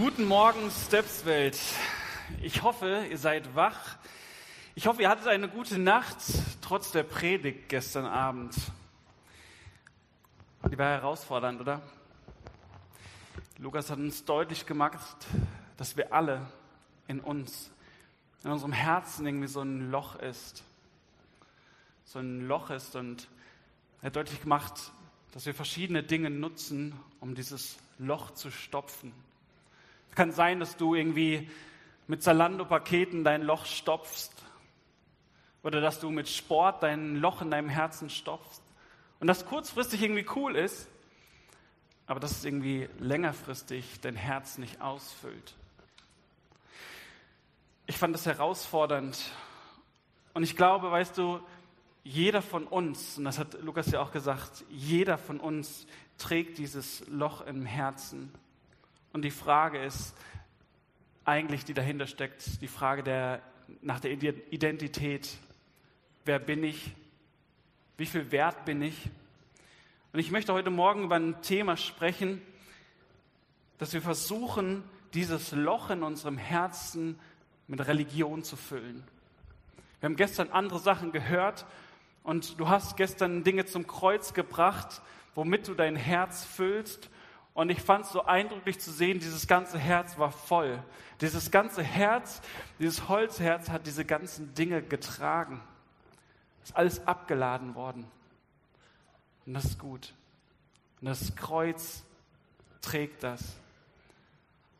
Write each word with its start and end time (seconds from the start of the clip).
Guten 0.00 0.24
Morgen, 0.24 0.70
Stepswelt. 0.70 1.60
Ich 2.40 2.62
hoffe, 2.62 3.04
ihr 3.10 3.18
seid 3.18 3.54
wach. 3.54 3.98
Ich 4.74 4.86
hoffe, 4.86 5.02
ihr 5.02 5.10
hattet 5.10 5.26
eine 5.26 5.46
gute 5.46 5.76
Nacht, 5.78 6.16
trotz 6.62 6.90
der 6.90 7.02
Predigt 7.02 7.68
gestern 7.68 8.06
Abend. 8.06 8.56
Die 10.72 10.78
war 10.78 10.86
herausfordernd, 10.86 11.60
oder? 11.60 11.82
Lukas 13.58 13.90
hat 13.90 13.98
uns 13.98 14.24
deutlich 14.24 14.64
gemacht, 14.64 15.18
dass 15.76 15.98
wir 15.98 16.14
alle 16.14 16.46
in 17.06 17.20
uns, 17.20 17.70
in 18.42 18.52
unserem 18.52 18.72
Herzen 18.72 19.26
irgendwie 19.26 19.48
so 19.48 19.60
ein 19.60 19.90
Loch 19.90 20.16
ist. 20.16 20.64
So 22.06 22.20
ein 22.20 22.48
Loch 22.48 22.70
ist 22.70 22.96
und 22.96 23.28
er 24.00 24.06
hat 24.06 24.16
deutlich 24.16 24.40
gemacht, 24.40 24.92
dass 25.32 25.44
wir 25.44 25.52
verschiedene 25.52 26.02
Dinge 26.02 26.30
nutzen, 26.30 26.98
um 27.20 27.34
dieses 27.34 27.76
Loch 27.98 28.30
zu 28.30 28.50
stopfen. 28.50 29.12
Es 30.10 30.16
kann 30.16 30.32
sein, 30.32 30.60
dass 30.60 30.76
du 30.76 30.94
irgendwie 30.94 31.48
mit 32.06 32.22
Zalando-Paketen 32.22 33.22
dein 33.22 33.42
Loch 33.42 33.64
stopfst 33.64 34.32
oder 35.62 35.80
dass 35.80 36.00
du 36.00 36.10
mit 36.10 36.28
Sport 36.28 36.82
dein 36.82 37.16
Loch 37.16 37.42
in 37.42 37.50
deinem 37.50 37.68
Herzen 37.68 38.10
stopfst 38.10 38.62
und 39.20 39.28
das 39.28 39.46
kurzfristig 39.46 40.02
irgendwie 40.02 40.26
cool 40.34 40.56
ist, 40.56 40.88
aber 42.06 42.18
dass 42.18 42.32
es 42.32 42.44
irgendwie 42.44 42.88
längerfristig 42.98 44.00
dein 44.00 44.16
Herz 44.16 44.58
nicht 44.58 44.80
ausfüllt. 44.80 45.54
Ich 47.86 47.96
fand 47.96 48.14
das 48.14 48.26
herausfordernd 48.26 49.30
und 50.34 50.42
ich 50.42 50.56
glaube, 50.56 50.90
weißt 50.90 51.16
du, 51.18 51.40
jeder 52.02 52.42
von 52.42 52.66
uns, 52.66 53.18
und 53.18 53.24
das 53.24 53.38
hat 53.38 53.62
Lukas 53.62 53.90
ja 53.90 54.00
auch 54.00 54.10
gesagt, 54.10 54.64
jeder 54.70 55.18
von 55.18 55.38
uns 55.38 55.86
trägt 56.18 56.58
dieses 56.58 57.06
Loch 57.08 57.42
im 57.42 57.66
Herzen. 57.66 58.32
Und 59.12 59.22
die 59.22 59.30
Frage 59.30 59.82
ist 59.82 60.14
eigentlich, 61.24 61.64
die 61.64 61.74
dahinter 61.74 62.06
steckt, 62.06 62.62
die 62.62 62.68
Frage 62.68 63.02
der, 63.02 63.42
nach 63.82 64.00
der 64.00 64.12
Identität. 64.12 65.36
Wer 66.24 66.38
bin 66.38 66.62
ich? 66.62 66.92
Wie 67.96 68.06
viel 68.06 68.30
wert 68.30 68.64
bin 68.64 68.82
ich? 68.82 69.10
Und 70.12 70.20
ich 70.20 70.30
möchte 70.30 70.52
heute 70.52 70.70
Morgen 70.70 71.04
über 71.04 71.16
ein 71.16 71.42
Thema 71.42 71.76
sprechen, 71.76 72.40
dass 73.78 73.92
wir 73.92 74.02
versuchen, 74.02 74.82
dieses 75.14 75.52
Loch 75.52 75.90
in 75.90 76.02
unserem 76.02 76.38
Herzen 76.38 77.18
mit 77.66 77.86
Religion 77.86 78.42
zu 78.42 78.56
füllen. 78.56 79.04
Wir 80.00 80.08
haben 80.08 80.16
gestern 80.16 80.50
andere 80.50 80.78
Sachen 80.78 81.12
gehört 81.12 81.66
und 82.22 82.58
du 82.58 82.68
hast 82.68 82.96
gestern 82.96 83.44
Dinge 83.44 83.66
zum 83.66 83.86
Kreuz 83.86 84.34
gebracht, 84.34 85.02
womit 85.34 85.68
du 85.68 85.74
dein 85.74 85.96
Herz 85.96 86.44
füllst. 86.44 87.09
Und 87.54 87.70
ich 87.70 87.80
fand 87.80 88.04
es 88.04 88.12
so 88.12 88.24
eindrücklich 88.24 88.78
zu 88.78 88.92
sehen, 88.92 89.18
dieses 89.18 89.46
ganze 89.46 89.78
Herz 89.78 90.18
war 90.18 90.30
voll. 90.30 90.82
Dieses 91.20 91.50
ganze 91.50 91.82
Herz, 91.82 92.40
dieses 92.78 93.08
Holzherz 93.08 93.68
hat 93.68 93.86
diese 93.86 94.04
ganzen 94.04 94.54
Dinge 94.54 94.82
getragen. 94.82 95.60
Ist 96.62 96.76
alles 96.76 97.06
abgeladen 97.06 97.74
worden. 97.74 98.06
Und 99.46 99.54
das 99.54 99.64
ist 99.64 99.78
gut. 99.78 100.14
Und 101.00 101.08
das 101.08 101.34
Kreuz 101.34 102.04
trägt 102.80 103.22
das. 103.22 103.56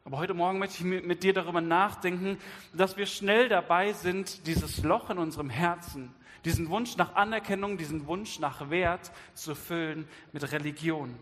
Aber 0.04 0.18
heute 0.18 0.34
Morgen 0.34 0.58
möchte 0.58 0.76
ich 0.78 1.04
mit 1.04 1.22
dir 1.22 1.34
darüber 1.34 1.60
nachdenken, 1.60 2.38
dass 2.72 2.96
wir 2.96 3.06
schnell 3.06 3.48
dabei 3.48 3.92
sind, 3.92 4.46
dieses 4.46 4.82
Loch 4.82 5.10
in 5.10 5.18
unserem 5.18 5.50
Herzen, 5.50 6.14
diesen 6.44 6.70
Wunsch 6.70 6.96
nach 6.96 7.14
Anerkennung, 7.14 7.76
diesen 7.76 8.06
Wunsch 8.06 8.38
nach 8.38 8.70
Wert 8.70 9.12
zu 9.34 9.54
füllen 9.54 10.08
mit 10.32 10.50
Religion. 10.50 11.18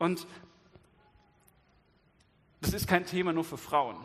Und 0.00 0.26
das 2.62 2.72
ist 2.72 2.88
kein 2.88 3.04
Thema 3.04 3.32
nur 3.34 3.44
für 3.44 3.58
Frauen. 3.58 3.96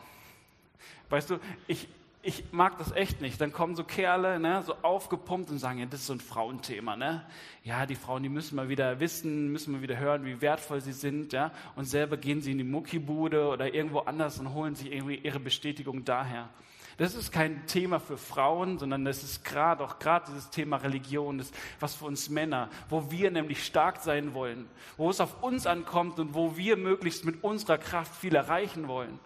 Weißt 1.09 1.29
du, 1.29 1.39
ich, 1.67 1.88
ich 2.21 2.43
mag 2.51 2.77
das 2.77 2.91
echt 2.91 3.21
nicht. 3.21 3.39
Dann 3.39 3.53
kommen 3.53 3.77
so 3.77 3.85
Kerle, 3.85 4.38
ne, 4.38 4.61
so 4.63 4.75
aufgepumpt 4.81 5.49
und 5.49 5.57
sagen, 5.57 5.79
ja, 5.79 5.85
das 5.85 6.01
ist 6.01 6.07
so 6.07 6.13
ein 6.13 6.19
Frauenthema, 6.19 6.97
ne? 6.97 7.25
Ja, 7.63 7.85
die 7.85 7.95
Frauen, 7.95 8.23
die 8.23 8.29
müssen 8.29 8.57
mal 8.57 8.67
wieder 8.67 9.00
wissen, 9.00 9.53
müssen 9.53 9.72
mal 9.72 9.81
wieder 9.81 9.97
hören, 9.97 10.25
wie 10.25 10.41
wertvoll 10.41 10.81
sie 10.81 10.91
sind, 10.91 11.31
ja? 11.31 11.51
Und 11.78 11.85
selber 11.85 12.17
gehen 12.17 12.41
sie 12.41 12.51
in 12.51 12.57
die 12.57 12.66
Muckibude 12.66 13.47
oder 13.47 13.73
irgendwo 13.73 14.00
anders 14.00 14.38
und 14.38 14.53
holen 14.53 14.75
sich 14.75 14.91
irgendwie 14.91 15.16
ihre 15.16 15.39
Bestätigung 15.39 16.03
daher. 16.03 16.50
Das 16.97 17.13
ist 17.13 17.31
kein 17.31 17.67
Thema 17.67 18.00
für 18.00 18.17
Frauen, 18.17 18.79
sondern 18.79 19.03
das 19.03 19.22
ist 19.23 19.44
gerade 19.44 19.83
auch 19.83 20.00
gerade 20.00 20.28
dieses 20.28 20.50
Thema 20.50 20.78
Religion, 20.78 21.38
das 21.38 21.51
was 21.79 21.95
für 21.95 22.06
uns 22.06 22.29
Männer, 22.29 22.69
wo 22.89 23.11
wir 23.11 23.31
nämlich 23.31 23.66
stark 23.66 24.01
sein 24.01 24.33
wollen, 24.33 24.67
wo 24.95 25.09
es 25.09 25.19
auf 25.19 25.44
uns 25.44 25.67
ankommt 25.67 26.19
und 26.19 26.34
wo 26.34 26.55
wir 26.55 26.78
möglichst 26.78 27.25
mit 27.25 27.44
unserer 27.44 27.78
Kraft 27.78 28.16
viel 28.16 28.34
erreichen 28.34 28.88
wollen. 28.88 29.19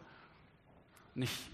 Und 1.13 1.21
ich 1.21 1.49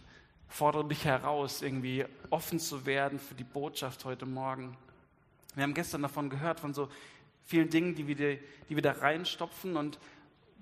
fordere 0.48 0.88
dich 0.88 1.04
heraus, 1.04 1.62
irgendwie 1.62 2.06
offen 2.30 2.60
zu 2.60 2.86
werden 2.86 3.20
für 3.20 3.36
die 3.36 3.44
Botschaft 3.44 4.06
heute 4.06 4.26
Morgen. 4.26 4.78
Wir 5.54 5.64
haben 5.64 5.74
gestern 5.74 6.02
davon 6.02 6.30
gehört, 6.30 6.62
von 6.62 6.74
so 6.74 6.88
vielen 7.44 7.70
Dingen, 7.70 7.94
die 7.94 8.08
wir, 8.08 8.16
die 8.16 8.76
wir 8.76 8.82
da 8.82 8.94
reinstopfen. 8.94 9.76
Und 9.76 10.00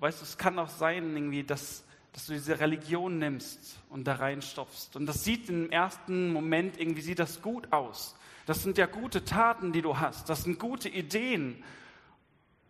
weißt 0.00 0.20
du, 0.20 0.24
es 0.24 0.36
kann 0.36 0.58
auch 0.58 0.68
sein, 0.68 1.16
irgendwie, 1.16 1.44
dass 1.44 1.84
dass 2.14 2.26
du 2.26 2.32
diese 2.32 2.60
Religion 2.60 3.18
nimmst 3.18 3.80
und 3.90 4.04
da 4.04 4.14
reinstopfst. 4.14 4.94
Und 4.94 5.06
das 5.06 5.24
sieht 5.24 5.48
im 5.48 5.70
ersten 5.72 6.32
Moment 6.32 6.78
irgendwie 6.78 7.02
sieht 7.02 7.18
das 7.18 7.42
gut 7.42 7.72
aus. 7.72 8.14
Das 8.46 8.62
sind 8.62 8.78
ja 8.78 8.86
gute 8.86 9.24
Taten, 9.24 9.72
die 9.72 9.82
du 9.82 9.98
hast. 9.98 10.28
Das 10.28 10.44
sind 10.44 10.60
gute 10.60 10.88
Ideen. 10.88 11.64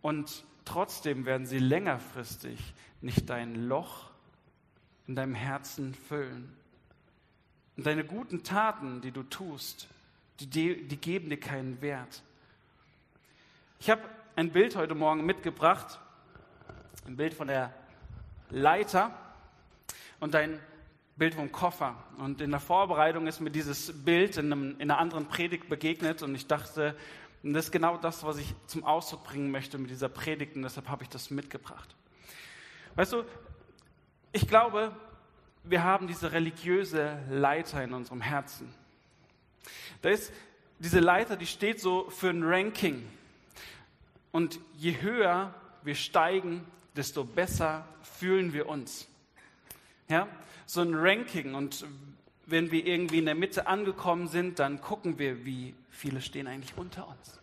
Und 0.00 0.44
trotzdem 0.65 1.27
werden 1.27 1.47
sie 1.47 1.59
längerfristig 1.59 2.59
nicht 3.03 3.28
dein 3.28 3.69
Loch 3.69 4.10
in 5.06 5.15
deinem 5.15 5.34
Herzen 5.34 5.93
füllen. 5.93 6.50
Und 7.76 7.84
deine 7.84 8.05
guten 8.05 8.44
Taten, 8.44 9.03
die 9.03 9.11
du 9.11 9.25
tust, 9.25 9.88
die, 10.41 10.88
die 10.88 10.97
geben 10.97 11.28
dir 11.28 11.38
keinen 11.38 11.82
Wert. 11.82 12.22
Ich 13.78 13.91
habe 13.91 14.00
ein 14.37 14.53
Bild 14.53 14.75
heute 14.75 14.94
Morgen 14.94 15.26
mitgebracht, 15.26 16.00
ein 17.06 17.16
Bild 17.16 17.34
von 17.34 17.49
der 17.49 17.75
Leiter 18.49 19.15
und 20.25 20.35
ein 20.35 20.59
Bild 21.17 21.35
vom 21.35 21.53
Koffer. 21.53 22.03
Und 22.17 22.41
in 22.41 22.51
der 22.51 22.59
Vorbereitung 22.59 23.27
ist 23.27 23.41
mir 23.41 23.51
dieses 23.51 24.05
Bild 24.07 24.39
in, 24.39 24.51
einem, 24.51 24.71
in 24.81 24.91
einer 24.91 24.99
anderen 24.99 25.29
Predigt 25.29 25.69
begegnet 25.69 26.23
und 26.23 26.35
ich 26.35 26.47
dachte, 26.47 26.97
das 27.43 27.67
ist 27.67 27.73
genau 27.73 27.99
das, 27.99 28.25
was 28.25 28.39
ich 28.39 28.55
zum 28.67 28.85
Ausdruck 28.85 29.23
bringen 29.25 29.51
möchte 29.51 29.77
mit 29.77 29.91
dieser 29.91 30.09
Predigt 30.09 30.57
und 30.57 30.62
deshalb 30.62 30.89
habe 30.89 31.03
ich 31.03 31.11
das 31.11 31.29
mitgebracht. 31.29 31.95
Weißt 32.95 33.12
du, 33.12 33.25
ich 34.33 34.49
glaube, 34.49 34.97
wir 35.62 35.85
haben 35.85 36.07
diese 36.07 36.33
religiöse 36.33 37.19
Leiter 37.29 37.85
in 37.85 37.93
unserem 37.93 38.23
Herzen. 38.23 38.73
Da 40.01 40.09
ist 40.09 40.33
diese 40.79 41.01
Leiter, 41.01 41.37
die 41.37 41.47
steht 41.47 41.81
so 41.81 42.09
für 42.09 42.31
ein 42.31 42.43
Ranking. 42.43 43.06
Und 44.33 44.59
je 44.79 45.03
höher 45.03 45.53
wir 45.83 45.95
steigen, 45.95 46.67
desto 46.97 47.25
besser 47.25 47.87
fühlen 48.03 48.55
wir 48.55 48.71
uns. 48.71 49.06
Ja? 50.09 50.29
So 50.67 50.81
ein 50.83 50.95
Ranking. 50.95 51.55
Und 51.55 51.87
wenn 52.47 52.71
wir 52.71 52.87
irgendwie 52.87 53.19
in 53.19 53.27
der 53.27 53.35
Mitte 53.35 53.67
angekommen 53.67 54.29
sind, 54.29 54.59
dann 54.59 54.81
gucken 54.81 55.19
wir, 55.19 55.45
wie 55.45 55.75
viele 55.91 56.21
stehen 56.21 56.47
eigentlich 56.47 56.77
unter 56.77 57.09
uns. 57.09 57.41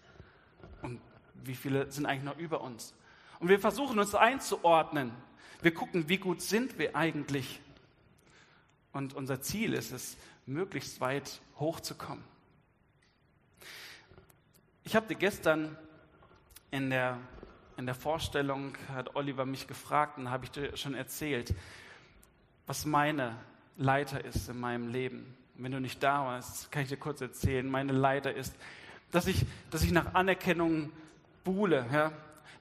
Und 0.82 1.00
wie 1.44 1.56
viele 1.56 1.92
sind 1.92 2.06
eigentlich 2.06 2.24
noch 2.24 2.38
über 2.38 2.62
uns. 2.62 2.94
Und 3.40 3.50
wir 3.50 3.60
versuchen 3.60 4.00
uns 4.00 4.14
einzuordnen. 4.14 5.12
Wir 5.62 5.74
gucken, 5.74 6.10
wie 6.10 6.18
gut 6.18 6.42
sind 6.42 6.78
wir 6.78 6.96
eigentlich. 6.96 7.60
Und 8.92 9.14
unser 9.14 9.42
Ziel 9.42 9.74
ist 9.74 9.92
es, 9.92 10.18
möglichst 10.46 11.00
weit 11.02 11.42
hochzukommen. 11.60 12.24
Ich 14.84 14.96
habe 14.96 15.08
dir 15.08 15.16
gestern 15.16 15.78
in 16.72 16.90
der, 16.90 17.20
in 17.78 17.86
der 17.86 17.96
Vorstellung, 17.96 18.76
hat 18.90 19.16
Oliver 19.16 19.46
mich 19.46 19.68
gefragt 19.68 20.18
und 20.18 20.30
habe 20.30 20.46
ich 20.46 20.52
dir 20.52 20.76
schon 20.76 20.94
erzählt, 20.94 21.54
was 22.68 22.86
meine 22.86 23.36
Leiter 23.78 24.24
ist 24.24 24.50
in 24.50 24.60
meinem 24.60 24.90
Leben. 24.90 25.36
wenn 25.56 25.72
du 25.72 25.80
nicht 25.80 26.02
da 26.02 26.26
warst, 26.26 26.72
kann 26.72 26.84
ich 26.84 26.90
dir 26.90 26.98
kurz 26.98 27.22
erzählen. 27.22 27.70
Meine 27.70 27.94
Leiter 27.94 28.34
ist, 28.34 28.56
dass 29.12 29.28
ich, 29.28 29.46
dass 29.70 29.84
ich 29.84 29.92
nach 29.92 30.16
Anerkennung 30.16 30.92
buhle, 31.44 31.86
ja? 31.92 32.12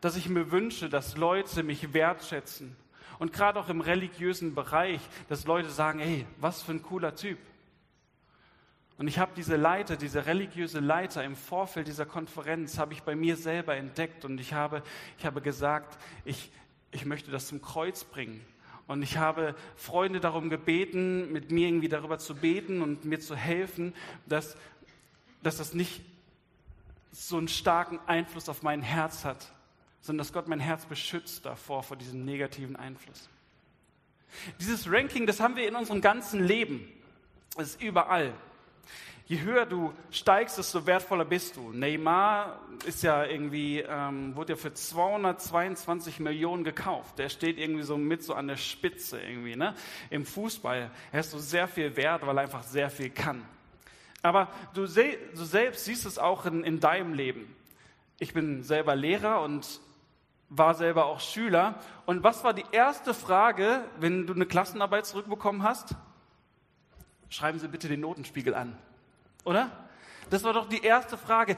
dass 0.01 0.17
ich 0.17 0.29
mir 0.29 0.51
wünsche, 0.51 0.89
dass 0.89 1.17
Leute 1.17 1.63
mich 1.63 1.93
wertschätzen. 1.95 2.77
Und 3.19 3.33
gerade 3.33 3.61
auch 3.61 3.69
im 3.69 3.81
religiösen 3.81 4.55
Bereich, 4.55 5.01
dass 5.29 5.47
Leute 5.47 5.71
sagen, 5.71 5.99
hey, 5.99 6.27
was 6.39 6.63
für 6.63 6.73
ein 6.73 6.83
cooler 6.83 7.15
Typ. 7.15 7.39
Und 8.97 9.09
ich 9.09 9.19
habe 9.19 9.33
diese 9.35 9.57
Leiter, 9.57 9.97
diese 9.97 10.27
religiöse 10.27 10.81
Leiter 10.81 11.25
im 11.25 11.37
Vorfeld 11.37 11.87
dieser 11.87 12.05
Konferenz, 12.05 12.79
habe 12.79 12.93
ich 12.93 13.03
bei 13.03 13.15
mir 13.15 13.37
selber 13.37 13.75
entdeckt 13.77 14.27
und 14.27 14.39
ich 14.41 14.53
habe, 14.53 14.83
ich 15.19 15.25
habe 15.25 15.41
gesagt, 15.41 15.99
ich, 16.25 16.51
ich 16.91 17.07
möchte 17.07 17.31
das 17.31 17.47
zum 17.47 17.63
Kreuz 17.63 18.05
bringen. 18.05 18.45
Und 18.91 19.03
ich 19.03 19.19
habe 19.19 19.55
Freunde 19.77 20.19
darum 20.19 20.51
gebeten, 20.51 21.31
mit 21.31 21.53
mir 21.53 21.69
irgendwie 21.69 21.89
darüber 21.89 22.19
zu 22.19 22.35
beten 22.35 22.83
und 22.83 23.05
mir 23.05 23.21
zu 23.21 23.37
helfen, 23.37 23.95
dass, 24.27 24.57
dass 25.45 25.59
das 25.59 25.75
nicht 25.75 26.01
so 27.13 27.37
einen 27.37 27.47
starken 27.47 28.01
Einfluss 28.09 28.49
auf 28.49 28.65
mein 28.65 28.83
Herz 28.83 29.25
hat, 29.25 29.53
sondern 30.01 30.27
dass 30.27 30.33
Gott 30.33 30.49
mein 30.49 30.59
Herz 30.59 30.87
beschützt 30.87 31.47
davor, 31.47 31.85
vor 31.85 31.97
diesem 31.97 32.25
negativen 32.25 32.75
Einfluss. 32.75 33.29
Dieses 34.59 34.91
Ranking, 34.91 35.25
das 35.25 35.39
haben 35.39 35.55
wir 35.55 35.69
in 35.69 35.77
unserem 35.77 36.01
ganzen 36.01 36.45
Leben. 36.45 36.89
Es 37.57 37.69
ist 37.69 37.83
überall. 37.83 38.35
Je 39.27 39.43
höher 39.43 39.65
du 39.65 39.93
steigst, 40.11 40.59
desto 40.59 40.87
wertvoller 40.87 41.25
bist 41.25 41.57
du. 41.57 41.71
Neymar 41.71 42.59
ist 42.85 43.05
ja 43.05 43.25
irgendwie, 43.25 43.79
ähm, 43.79 44.35
wurde 44.35 44.55
ja 44.55 44.57
für 44.57 44.75
222 44.75 46.19
Millionen 46.19 46.65
gekauft. 46.65 47.17
Der 47.21 47.29
steht 47.29 47.57
irgendwie 47.57 47.85
so 47.85 47.97
mit 47.97 48.25
so 48.25 48.35
an 48.35 48.49
der 48.49 48.57
Spitze 48.57 49.21
irgendwie, 49.21 49.55
ne? 49.55 49.75
Im 50.11 50.27
Fußball. 50.27 50.91
Er 51.13 51.21
ist 51.21 51.31
so 51.31 51.39
sehr 51.39 51.69
viel 51.69 51.97
wert, 51.97 52.27
weil 52.27 52.39
er 52.39 52.43
einfach 52.43 52.65
sehr 52.65 52.91
viel 52.91 53.11
kann. 53.11 53.45
Aber 54.23 54.49
du, 54.75 54.81
du 54.83 55.45
selbst 55.45 55.85
siehst 55.85 56.07
es 56.07 56.19
auch 56.19 56.45
in, 56.47 56.65
in 56.65 56.81
deinem 56.81 57.15
Leben. 57.15 57.55
Ich 58.19 58.35
bin 58.35 58.65
selber 58.65 58.97
Lehrer 58.97 59.43
und 59.43 59.81
war 60.49 60.75
selber 60.75 61.07
auch 61.07 61.21
Schüler. 61.21 61.77
Und 62.05 62.25
was 62.25 62.43
war 62.43 62.53
die 62.53 62.67
erste 62.73 63.15
Frage, 63.15 63.85
wenn 64.01 64.27
du 64.27 64.35
eine 64.35 64.47
Klassenarbeit 64.47 65.07
zurückbekommen 65.07 65.63
hast? 65.63 65.95
Schreiben 67.31 67.59
Sie 67.59 67.69
bitte 67.69 67.89
den 67.89 68.01
Notenspiegel 68.01 68.55
an. 68.55 68.77
Oder? 69.45 69.71
Das 70.29 70.45
war 70.45 70.53
doch 70.53 70.69
die 70.69 70.83
erste 70.83 71.17
Frage. 71.17 71.57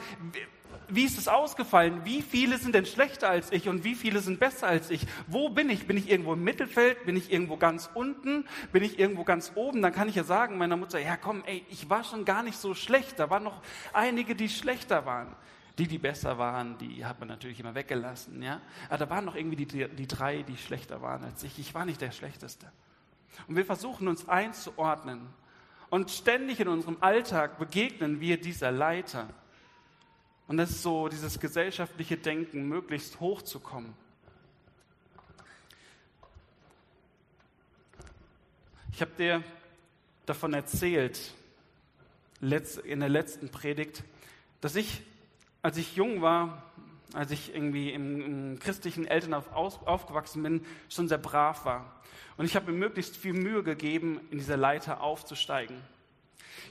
Wie 0.88 1.04
ist 1.04 1.18
es 1.18 1.28
ausgefallen? 1.28 2.04
Wie 2.04 2.22
viele 2.22 2.58
sind 2.58 2.74
denn 2.74 2.86
schlechter 2.86 3.28
als 3.28 3.52
ich 3.52 3.68
und 3.68 3.82
wie 3.82 3.94
viele 3.94 4.20
sind 4.20 4.38
besser 4.40 4.66
als 4.66 4.90
ich? 4.90 5.06
Wo 5.26 5.48
bin 5.48 5.70
ich? 5.70 5.86
Bin 5.86 5.96
ich 5.96 6.10
irgendwo 6.10 6.34
im 6.34 6.44
Mittelfeld? 6.44 7.04
Bin 7.04 7.16
ich 7.16 7.32
irgendwo 7.32 7.56
ganz 7.56 7.90
unten? 7.94 8.46
Bin 8.72 8.82
ich 8.82 8.98
irgendwo 8.98 9.24
ganz 9.24 9.52
oben? 9.54 9.82
Dann 9.82 9.92
kann 9.92 10.08
ich 10.08 10.14
ja 10.14 10.24
sagen 10.24 10.58
meiner 10.58 10.76
Mutter, 10.76 10.98
ja 10.98 11.16
komm, 11.16 11.42
ey, 11.46 11.64
ich 11.70 11.88
war 11.88 12.04
schon 12.04 12.24
gar 12.24 12.42
nicht 12.42 12.58
so 12.58 12.74
schlecht. 12.74 13.18
Da 13.18 13.30
waren 13.30 13.42
noch 13.42 13.62
einige, 13.92 14.34
die 14.34 14.48
schlechter 14.48 15.06
waren. 15.06 15.34
Die, 15.78 15.86
die 15.86 15.98
besser 15.98 16.36
waren, 16.36 16.76
die 16.76 17.06
hat 17.06 17.18
man 17.18 17.28
natürlich 17.28 17.58
immer 17.58 17.74
weggelassen, 17.74 18.42
ja. 18.42 18.60
Aber 18.88 18.98
da 18.98 19.10
waren 19.10 19.24
noch 19.24 19.34
irgendwie 19.34 19.64
die, 19.64 19.88
die 19.88 20.06
drei, 20.06 20.42
die 20.42 20.58
schlechter 20.58 21.00
waren 21.00 21.24
als 21.24 21.42
ich. 21.44 21.58
Ich 21.58 21.74
war 21.74 21.86
nicht 21.86 22.02
der 22.02 22.10
Schlechteste. 22.10 22.70
Und 23.48 23.56
wir 23.56 23.64
versuchen 23.64 24.06
uns 24.08 24.28
einzuordnen. 24.28 25.28
Und 25.92 26.10
ständig 26.10 26.58
in 26.58 26.68
unserem 26.68 26.96
Alltag 27.00 27.58
begegnen 27.58 28.18
wir 28.18 28.40
dieser 28.40 28.72
Leiter. 28.72 29.28
Und 30.48 30.56
das 30.56 30.70
ist 30.70 30.82
so 30.82 31.08
dieses 31.08 31.38
gesellschaftliche 31.38 32.16
Denken, 32.16 32.66
möglichst 32.66 33.20
hochzukommen. 33.20 33.92
Ich 38.92 39.02
habe 39.02 39.10
dir 39.18 39.44
davon 40.24 40.54
erzählt, 40.54 41.34
in 42.40 43.00
der 43.00 43.10
letzten 43.10 43.50
Predigt, 43.50 44.02
dass 44.62 44.76
ich 44.76 45.02
als 45.62 45.76
ich 45.76 45.94
jung 45.94 46.22
war, 46.22 46.71
als 47.14 47.30
ich 47.30 47.54
irgendwie 47.54 47.90
im, 47.90 48.20
im 48.20 48.58
christlichen 48.58 49.06
Elternhaus 49.06 49.78
aufgewachsen 49.84 50.42
bin, 50.42 50.64
schon 50.88 51.08
sehr 51.08 51.18
brav 51.18 51.64
war. 51.64 52.02
Und 52.36 52.46
ich 52.46 52.56
habe 52.56 52.72
mir 52.72 52.78
möglichst 52.78 53.16
viel 53.16 53.32
Mühe 53.32 53.62
gegeben, 53.62 54.20
in 54.30 54.38
diese 54.38 54.56
Leiter 54.56 55.02
aufzusteigen. 55.02 55.76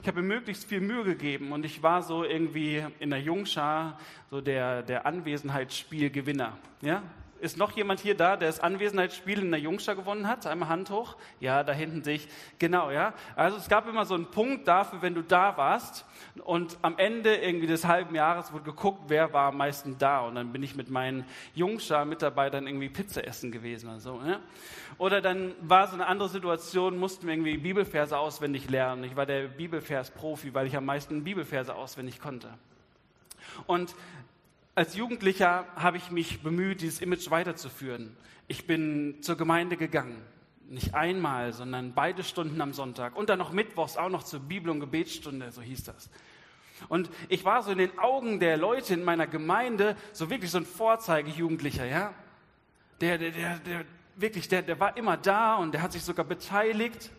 Ich 0.00 0.08
habe 0.08 0.20
mir 0.20 0.34
möglichst 0.34 0.64
viel 0.64 0.80
Mühe 0.80 1.04
gegeben 1.04 1.52
und 1.52 1.64
ich 1.64 1.82
war 1.82 2.02
so 2.02 2.24
irgendwie 2.24 2.84
in 2.98 3.10
der 3.10 3.20
Jungschar 3.20 3.98
so 4.30 4.40
der, 4.40 4.82
der 4.82 5.06
Anwesenheitsspielgewinner. 5.06 6.58
Ja? 6.80 7.02
Ist 7.42 7.56
noch 7.56 7.72
jemand 7.72 7.98
hier 7.98 8.16
da, 8.16 8.36
der 8.36 8.46
das 8.46 8.60
Anwesenheitsspiel 8.60 9.40
in 9.40 9.50
der 9.50 9.58
Jungschar 9.58 9.96
gewonnen 9.96 10.28
hat? 10.28 10.46
Einmal 10.46 10.68
Hand 10.68 10.90
hoch. 10.90 11.16
Ja, 11.40 11.64
da 11.64 11.72
hinten 11.72 12.04
sehe 12.04 12.14
ich. 12.14 12.28
Genau, 12.60 12.92
ja. 12.92 13.14
Also 13.34 13.56
es 13.56 13.68
gab 13.68 13.88
immer 13.88 14.04
so 14.04 14.14
einen 14.14 14.26
Punkt 14.26 14.68
dafür, 14.68 15.02
wenn 15.02 15.16
du 15.16 15.22
da 15.22 15.56
warst. 15.56 16.04
Und 16.44 16.78
am 16.82 16.98
Ende 16.98 17.34
irgendwie 17.34 17.66
des 17.66 17.84
halben 17.84 18.14
Jahres 18.14 18.52
wurde 18.52 18.62
geguckt, 18.62 19.00
wer 19.08 19.32
war 19.32 19.48
am 19.48 19.56
meisten 19.56 19.98
da. 19.98 20.20
Und 20.20 20.36
dann 20.36 20.52
bin 20.52 20.62
ich 20.62 20.76
mit 20.76 20.88
meinen 20.88 21.24
Jungschar-Mitarbeitern 21.56 22.68
irgendwie 22.68 22.88
Pizza 22.88 23.26
essen 23.26 23.50
gewesen 23.50 23.88
oder 23.88 23.98
so. 23.98 24.22
Ja? 24.24 24.38
Oder 24.98 25.20
dann 25.20 25.52
war 25.62 25.88
so 25.88 25.94
eine 25.94 26.06
andere 26.06 26.28
Situation, 26.28 26.96
mussten 26.96 27.26
wir 27.26 27.34
irgendwie 27.34 27.56
Bibelverse 27.56 28.16
auswendig 28.16 28.70
lernen. 28.70 29.02
Ich 29.02 29.16
war 29.16 29.26
der 29.26 29.48
Bibelvers-Profi, 29.48 30.54
weil 30.54 30.68
ich 30.68 30.76
am 30.76 30.84
meisten 30.84 31.24
Bibelverse 31.24 31.74
auswendig 31.74 32.20
konnte. 32.20 32.50
Und 33.66 33.94
als 34.74 34.94
Jugendlicher 34.94 35.66
habe 35.76 35.98
ich 35.98 36.10
mich 36.10 36.42
bemüht, 36.42 36.80
dieses 36.80 37.00
Image 37.00 37.30
weiterzuführen. 37.30 38.16
Ich 38.48 38.66
bin 38.66 39.22
zur 39.22 39.36
Gemeinde 39.36 39.76
gegangen. 39.76 40.22
Nicht 40.68 40.94
einmal, 40.94 41.52
sondern 41.52 41.92
beide 41.92 42.24
Stunden 42.24 42.60
am 42.60 42.72
Sonntag. 42.72 43.14
Und 43.16 43.28
dann 43.28 43.38
noch 43.38 43.52
mittwochs 43.52 43.96
auch 43.96 44.08
noch 44.08 44.22
zur 44.22 44.40
Bibel- 44.40 44.70
und 44.70 44.80
Gebetsstunde, 44.80 45.52
so 45.52 45.60
hieß 45.60 45.84
das. 45.84 46.08
Und 46.88 47.10
ich 47.28 47.44
war 47.44 47.62
so 47.62 47.72
in 47.72 47.78
den 47.78 47.98
Augen 47.98 48.40
der 48.40 48.56
Leute 48.56 48.94
in 48.94 49.04
meiner 49.04 49.26
Gemeinde 49.26 49.96
so 50.12 50.30
wirklich 50.30 50.50
so 50.50 50.58
ein 50.58 50.66
Vorzeigejugendlicher, 50.66 51.84
ja? 51.84 52.14
Der, 53.00 53.18
der, 53.18 53.30
der, 53.30 53.58
der 53.58 53.84
wirklich, 54.16 54.48
der, 54.48 54.62
der 54.62 54.80
war 54.80 54.96
immer 54.96 55.16
da 55.16 55.56
und 55.56 55.72
der 55.72 55.82
hat 55.82 55.92
sich 55.92 56.02
sogar 56.02 56.24
beteiligt. 56.24 57.10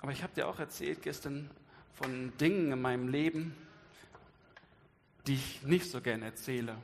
Aber 0.00 0.12
ich 0.12 0.22
habe 0.22 0.32
dir 0.34 0.48
auch 0.48 0.58
erzählt 0.58 1.02
gestern 1.02 1.50
von 1.94 2.32
Dingen 2.38 2.72
in 2.72 2.80
meinem 2.80 3.08
Leben, 3.08 3.54
die 5.26 5.34
ich 5.34 5.62
nicht 5.62 5.90
so 5.90 6.00
gern 6.00 6.22
erzähle. 6.22 6.76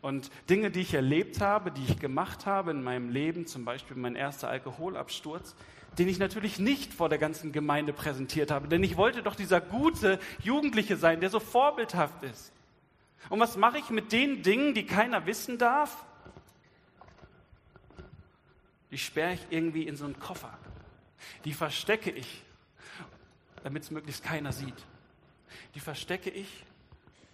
Und 0.00 0.30
Dinge, 0.48 0.70
die 0.70 0.80
ich 0.80 0.94
erlebt 0.94 1.40
habe, 1.40 1.70
die 1.70 1.84
ich 1.84 1.98
gemacht 1.98 2.46
habe 2.46 2.70
in 2.70 2.82
meinem 2.82 3.10
Leben, 3.10 3.46
zum 3.46 3.64
Beispiel 3.64 3.96
mein 3.96 4.14
erster 4.14 4.48
Alkoholabsturz, 4.48 5.56
den 5.98 6.08
ich 6.08 6.18
natürlich 6.18 6.58
nicht 6.58 6.94
vor 6.94 7.08
der 7.08 7.18
ganzen 7.18 7.50
Gemeinde 7.50 7.92
präsentiert 7.92 8.50
habe, 8.50 8.68
denn 8.68 8.84
ich 8.84 8.96
wollte 8.96 9.22
doch 9.22 9.34
dieser 9.34 9.60
gute 9.60 10.20
Jugendliche 10.42 10.96
sein, 10.96 11.20
der 11.20 11.30
so 11.30 11.40
vorbildhaft 11.40 12.22
ist. 12.22 12.52
Und 13.28 13.40
was 13.40 13.56
mache 13.56 13.78
ich 13.78 13.90
mit 13.90 14.12
den 14.12 14.42
Dingen, 14.42 14.74
die 14.74 14.86
keiner 14.86 15.26
wissen 15.26 15.58
darf? 15.58 16.04
Die 18.92 18.98
sperre 18.98 19.34
ich 19.34 19.46
irgendwie 19.50 19.82
in 19.82 19.96
so 19.96 20.04
einen 20.04 20.18
Koffer. 20.20 20.56
Die 21.44 21.52
verstecke 21.52 22.10
ich, 22.10 22.42
damit 23.64 23.82
es 23.82 23.90
möglichst 23.90 24.22
keiner 24.22 24.52
sieht. 24.52 24.86
Die 25.74 25.80
verstecke 25.80 26.30
ich 26.30 26.64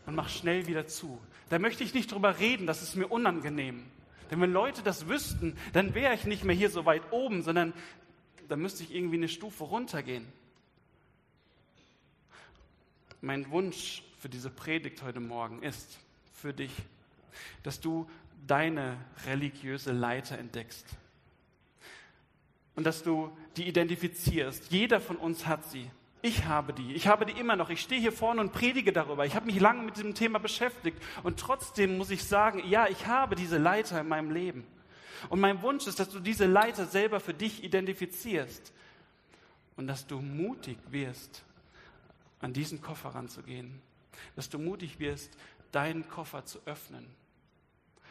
und 0.06 0.14
mach 0.14 0.28
schnell 0.28 0.66
wieder 0.66 0.86
zu. 0.86 1.20
Da 1.48 1.58
möchte 1.58 1.84
ich 1.84 1.94
nicht 1.94 2.12
drüber 2.12 2.38
reden, 2.38 2.66
das 2.66 2.82
ist 2.82 2.96
mir 2.96 3.08
unangenehm. 3.08 3.84
Denn 4.30 4.40
wenn 4.40 4.52
Leute 4.52 4.82
das 4.82 5.08
wüssten, 5.08 5.56
dann 5.72 5.94
wäre 5.94 6.14
ich 6.14 6.24
nicht 6.24 6.44
mehr 6.44 6.56
hier 6.56 6.70
so 6.70 6.86
weit 6.86 7.12
oben, 7.12 7.42
sondern 7.42 7.72
dann 8.48 8.60
müsste 8.60 8.82
ich 8.82 8.94
irgendwie 8.94 9.16
eine 9.16 9.28
Stufe 9.28 9.64
runtergehen. 9.64 10.26
Mein 13.20 13.50
Wunsch 13.50 14.02
für 14.18 14.28
diese 14.28 14.50
Predigt 14.50 15.02
heute 15.02 15.20
Morgen 15.20 15.62
ist 15.62 15.98
für 16.32 16.52
dich, 16.52 16.72
dass 17.62 17.80
du 17.80 18.08
deine 18.46 18.98
religiöse 19.26 19.92
Leiter 19.92 20.38
entdeckst 20.38 20.86
und 22.74 22.84
dass 22.84 23.02
du 23.02 23.34
die 23.56 23.68
identifizierst. 23.68 24.70
Jeder 24.70 25.00
von 25.00 25.16
uns 25.16 25.46
hat 25.46 25.64
sie. 25.70 25.90
Ich 26.24 26.46
habe 26.46 26.72
die. 26.72 26.94
Ich 26.94 27.06
habe 27.06 27.26
die 27.26 27.38
immer 27.38 27.54
noch. 27.54 27.68
Ich 27.68 27.82
stehe 27.82 28.00
hier 28.00 28.10
vorne 28.10 28.40
und 28.40 28.50
predige 28.50 28.94
darüber. 28.94 29.26
Ich 29.26 29.36
habe 29.36 29.44
mich 29.44 29.60
lange 29.60 29.82
mit 29.82 29.96
diesem 29.96 30.14
Thema 30.14 30.38
beschäftigt. 30.38 30.96
Und 31.22 31.38
trotzdem 31.38 31.98
muss 31.98 32.08
ich 32.08 32.24
sagen, 32.24 32.66
ja, 32.66 32.88
ich 32.88 33.06
habe 33.06 33.34
diese 33.36 33.58
Leiter 33.58 34.00
in 34.00 34.08
meinem 34.08 34.30
Leben. 34.30 34.66
Und 35.28 35.40
mein 35.40 35.60
Wunsch 35.60 35.86
ist, 35.86 36.00
dass 36.00 36.08
du 36.08 36.20
diese 36.20 36.46
Leiter 36.46 36.86
selber 36.86 37.20
für 37.20 37.34
dich 37.34 37.62
identifizierst. 37.62 38.72
Und 39.76 39.86
dass 39.86 40.06
du 40.06 40.18
mutig 40.22 40.78
wirst, 40.88 41.44
an 42.40 42.54
diesen 42.54 42.80
Koffer 42.80 43.10
ranzugehen. 43.10 43.82
Dass 44.34 44.48
du 44.48 44.58
mutig 44.58 44.98
wirst, 45.00 45.36
deinen 45.72 46.08
Koffer 46.08 46.46
zu 46.46 46.58
öffnen. 46.64 47.04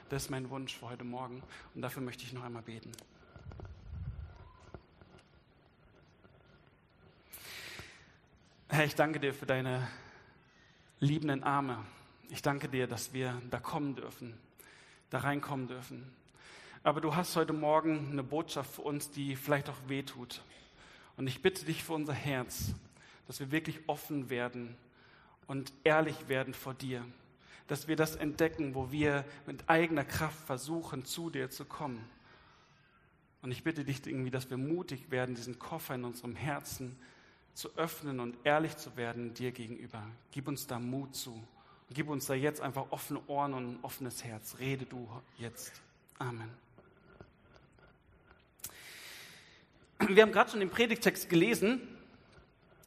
Das 0.09 0.25
ist 0.25 0.29
mein 0.29 0.51
Wunsch 0.51 0.77
für 0.77 0.87
heute 0.87 1.03
Morgen. 1.03 1.41
Und 1.73 1.81
dafür 1.81 2.03
möchte 2.03 2.23
ich 2.25 2.33
noch 2.33 2.43
einmal 2.43 2.61
beten. 2.61 2.91
Herr, 8.73 8.85
ich 8.85 8.95
danke 8.95 9.19
dir 9.19 9.35
für 9.35 9.45
deine 9.45 9.87
liebenden 10.99 11.43
Arme. 11.43 11.77
Ich 12.31 12.41
danke 12.41 12.67
dir, 12.67 12.87
dass 12.87 13.13
wir 13.13 13.39
da 13.51 13.59
kommen 13.59 13.93
dürfen, 13.93 14.33
da 15.11 15.19
reinkommen 15.19 15.67
dürfen. 15.67 16.11
Aber 16.81 16.99
du 16.99 17.15
hast 17.15 17.35
heute 17.35 17.53
Morgen 17.53 18.07
eine 18.09 18.23
Botschaft 18.23 18.73
für 18.73 18.81
uns, 18.81 19.11
die 19.11 19.35
vielleicht 19.35 19.69
auch 19.69 19.77
wehtut. 19.89 20.41
Und 21.17 21.27
ich 21.27 21.43
bitte 21.43 21.65
dich 21.65 21.83
für 21.83 21.93
unser 21.93 22.13
Herz, 22.15 22.73
dass 23.27 23.39
wir 23.39 23.51
wirklich 23.51 23.79
offen 23.85 24.31
werden 24.31 24.75
und 25.45 25.71
ehrlich 25.83 26.27
werden 26.27 26.55
vor 26.55 26.73
dir. 26.73 27.05
Dass 27.67 27.87
wir 27.87 27.95
das 27.95 28.15
entdecken, 28.15 28.73
wo 28.73 28.91
wir 28.91 29.23
mit 29.45 29.69
eigener 29.69 30.03
Kraft 30.03 30.47
versuchen, 30.47 31.05
zu 31.05 31.29
dir 31.29 31.51
zu 31.51 31.63
kommen. 31.65 32.03
Und 33.43 33.51
ich 33.51 33.63
bitte 33.63 33.85
dich 33.85 34.03
irgendwie, 34.07 34.31
dass 34.31 34.49
wir 34.49 34.57
mutig 34.57 35.11
werden, 35.11 35.35
diesen 35.35 35.59
Koffer 35.59 35.93
in 35.93 36.05
unserem 36.05 36.35
Herzen 36.35 36.97
zu 37.53 37.69
öffnen 37.77 38.19
und 38.19 38.35
ehrlich 38.43 38.77
zu 38.77 38.95
werden 38.97 39.33
dir 39.33 39.51
gegenüber. 39.51 40.03
Gib 40.31 40.47
uns 40.47 40.67
da 40.67 40.79
Mut 40.79 41.15
zu. 41.15 41.41
Gib 41.91 42.09
uns 42.09 42.25
da 42.25 42.33
jetzt 42.33 42.61
einfach 42.61 42.87
offene 42.89 43.21
Ohren 43.27 43.53
und 43.53 43.65
ein 43.73 43.79
offenes 43.83 44.23
Herz. 44.23 44.57
Rede 44.59 44.85
du 44.85 45.07
jetzt. 45.37 45.81
Amen. 46.17 46.49
Wir 49.99 50.23
haben 50.23 50.31
gerade 50.31 50.49
schon 50.51 50.59
den 50.59 50.69
Predigtext 50.69 51.29
gelesen. 51.29 51.81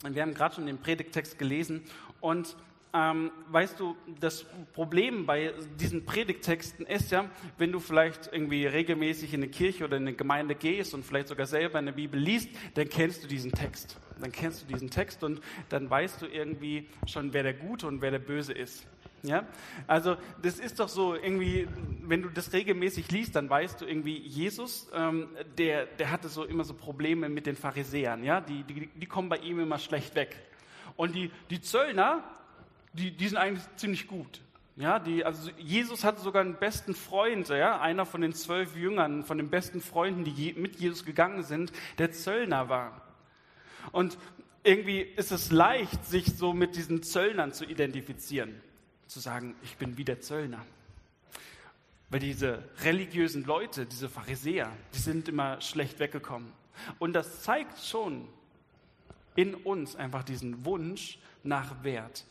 Wir 0.02 0.22
haben 0.22 0.34
gerade 0.34 0.56
schon 0.56 0.66
den 0.66 0.78
Predigtext 0.78 1.38
gelesen 1.38 1.82
und 2.20 2.56
ähm, 2.96 3.30
weißt 3.50 3.78
du, 3.78 3.94
das 4.20 4.44
Problem 4.72 5.26
bei 5.26 5.52
diesen 5.78 6.06
Predigtexten 6.06 6.86
ist 6.86 7.10
ja, 7.10 7.28
wenn 7.58 7.70
du 7.70 7.78
vielleicht 7.78 8.30
irgendwie 8.32 8.66
regelmäßig 8.66 9.34
in 9.34 9.42
eine 9.42 9.50
Kirche 9.50 9.84
oder 9.84 9.98
in 9.98 10.04
eine 10.04 10.14
Gemeinde 10.14 10.54
gehst 10.54 10.94
und 10.94 11.04
vielleicht 11.04 11.28
sogar 11.28 11.46
selber 11.46 11.78
in 11.78 11.86
der 11.86 11.92
Bibel 11.92 12.18
liest, 12.18 12.48
dann 12.74 12.88
kennst 12.88 13.22
du 13.22 13.28
diesen 13.28 13.52
Text. 13.52 13.98
Dann 14.18 14.32
kennst 14.32 14.62
du 14.62 14.66
diesen 14.66 14.88
Text 14.88 15.22
und 15.24 15.42
dann 15.68 15.90
weißt 15.90 16.22
du 16.22 16.26
irgendwie 16.26 16.88
schon, 17.06 17.34
wer 17.34 17.42
der 17.42 17.52
Gute 17.52 17.86
und 17.86 18.00
wer 18.00 18.10
der 18.10 18.18
Böse 18.18 18.54
ist. 18.54 18.86
Ja? 19.22 19.44
Also 19.86 20.16
das 20.40 20.58
ist 20.58 20.80
doch 20.80 20.88
so 20.88 21.14
irgendwie, 21.14 21.68
wenn 22.02 22.22
du 22.22 22.30
das 22.30 22.54
regelmäßig 22.54 23.10
liest, 23.10 23.36
dann 23.36 23.50
weißt 23.50 23.80
du 23.80 23.84
irgendwie, 23.84 24.16
Jesus, 24.16 24.88
ähm, 24.94 25.28
der, 25.58 25.84
der 25.84 26.10
hatte 26.10 26.28
so 26.28 26.44
immer 26.44 26.64
so 26.64 26.72
Probleme 26.72 27.28
mit 27.28 27.46
den 27.46 27.56
Pharisäern, 27.56 28.24
ja, 28.24 28.40
die, 28.40 28.62
die, 28.62 28.86
die 28.86 29.06
kommen 29.06 29.28
bei 29.28 29.38
ihm 29.38 29.60
immer 29.60 29.78
schlecht 29.78 30.14
weg. 30.14 30.34
Und 30.96 31.14
die, 31.14 31.30
die 31.50 31.60
Zöllner, 31.60 32.24
die, 32.96 33.10
die 33.10 33.28
sind 33.28 33.38
eigentlich 33.38 33.64
ziemlich 33.76 34.06
gut. 34.06 34.40
Ja, 34.76 34.98
die, 34.98 35.24
also 35.24 35.50
Jesus 35.56 36.04
hatte 36.04 36.20
sogar 36.20 36.42
einen 36.42 36.56
besten 36.56 36.94
Freund, 36.94 37.48
ja, 37.48 37.80
einer 37.80 38.04
von 38.04 38.20
den 38.20 38.34
zwölf 38.34 38.76
Jüngern, 38.76 39.24
von 39.24 39.38
den 39.38 39.48
besten 39.48 39.80
Freunden, 39.80 40.24
die 40.24 40.32
je, 40.32 40.52
mit 40.52 40.76
Jesus 40.76 41.04
gegangen 41.04 41.42
sind, 41.44 41.72
der 41.98 42.12
Zöllner 42.12 42.68
war. 42.68 43.00
Und 43.92 44.18
irgendwie 44.64 45.00
ist 45.00 45.32
es 45.32 45.50
leicht, 45.50 46.04
sich 46.04 46.36
so 46.36 46.52
mit 46.52 46.76
diesen 46.76 47.02
Zöllnern 47.02 47.52
zu 47.52 47.64
identifizieren, 47.64 48.60
zu 49.06 49.20
sagen, 49.20 49.54
ich 49.62 49.76
bin 49.76 49.96
wie 49.96 50.04
der 50.04 50.20
Zöllner. 50.20 50.64
Weil 52.10 52.20
diese 52.20 52.62
religiösen 52.82 53.44
Leute, 53.44 53.86
diese 53.86 54.10
Pharisäer, 54.10 54.70
die 54.94 54.98
sind 54.98 55.28
immer 55.28 55.60
schlecht 55.62 55.98
weggekommen. 56.00 56.52
Und 56.98 57.14
das 57.14 57.42
zeigt 57.42 57.78
schon 57.78 58.28
in 59.36 59.54
uns 59.54 59.96
einfach 59.96 60.22
diesen 60.22 60.64
Wunsch 60.64 61.18
nach 61.42 61.82
Wert, 61.82 62.24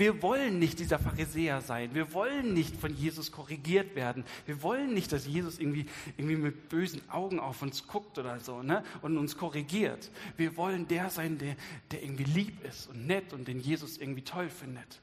wir 0.00 0.22
wollen 0.22 0.58
nicht 0.58 0.78
dieser 0.78 0.98
Pharisäer 0.98 1.60
sein. 1.60 1.94
Wir 1.94 2.12
wollen 2.14 2.54
nicht 2.54 2.74
von 2.74 2.96
Jesus 2.96 3.30
korrigiert 3.30 3.94
werden. 3.94 4.24
Wir 4.46 4.62
wollen 4.62 4.94
nicht, 4.94 5.12
dass 5.12 5.26
Jesus 5.26 5.58
irgendwie, 5.58 5.86
irgendwie 6.16 6.36
mit 6.36 6.70
bösen 6.70 7.02
Augen 7.10 7.38
auf 7.38 7.60
uns 7.60 7.86
guckt 7.86 8.18
oder 8.18 8.40
so 8.40 8.62
ne? 8.62 8.82
und 9.02 9.18
uns 9.18 9.36
korrigiert. 9.36 10.10
Wir 10.38 10.56
wollen 10.56 10.88
der 10.88 11.10
sein, 11.10 11.36
der, 11.36 11.54
der 11.90 12.02
irgendwie 12.02 12.24
lieb 12.24 12.64
ist 12.64 12.88
und 12.88 13.06
nett 13.06 13.34
und 13.34 13.46
den 13.46 13.60
Jesus 13.60 13.98
irgendwie 13.98 14.22
toll 14.22 14.48
findet. 14.48 15.00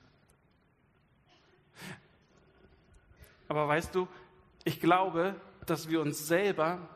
Aber 3.48 3.68
weißt 3.68 3.94
du, 3.94 4.08
ich 4.64 4.82
glaube, 4.82 5.36
dass 5.68 5.90
wir 5.90 6.02
uns 6.02 6.28
selber 6.28 6.90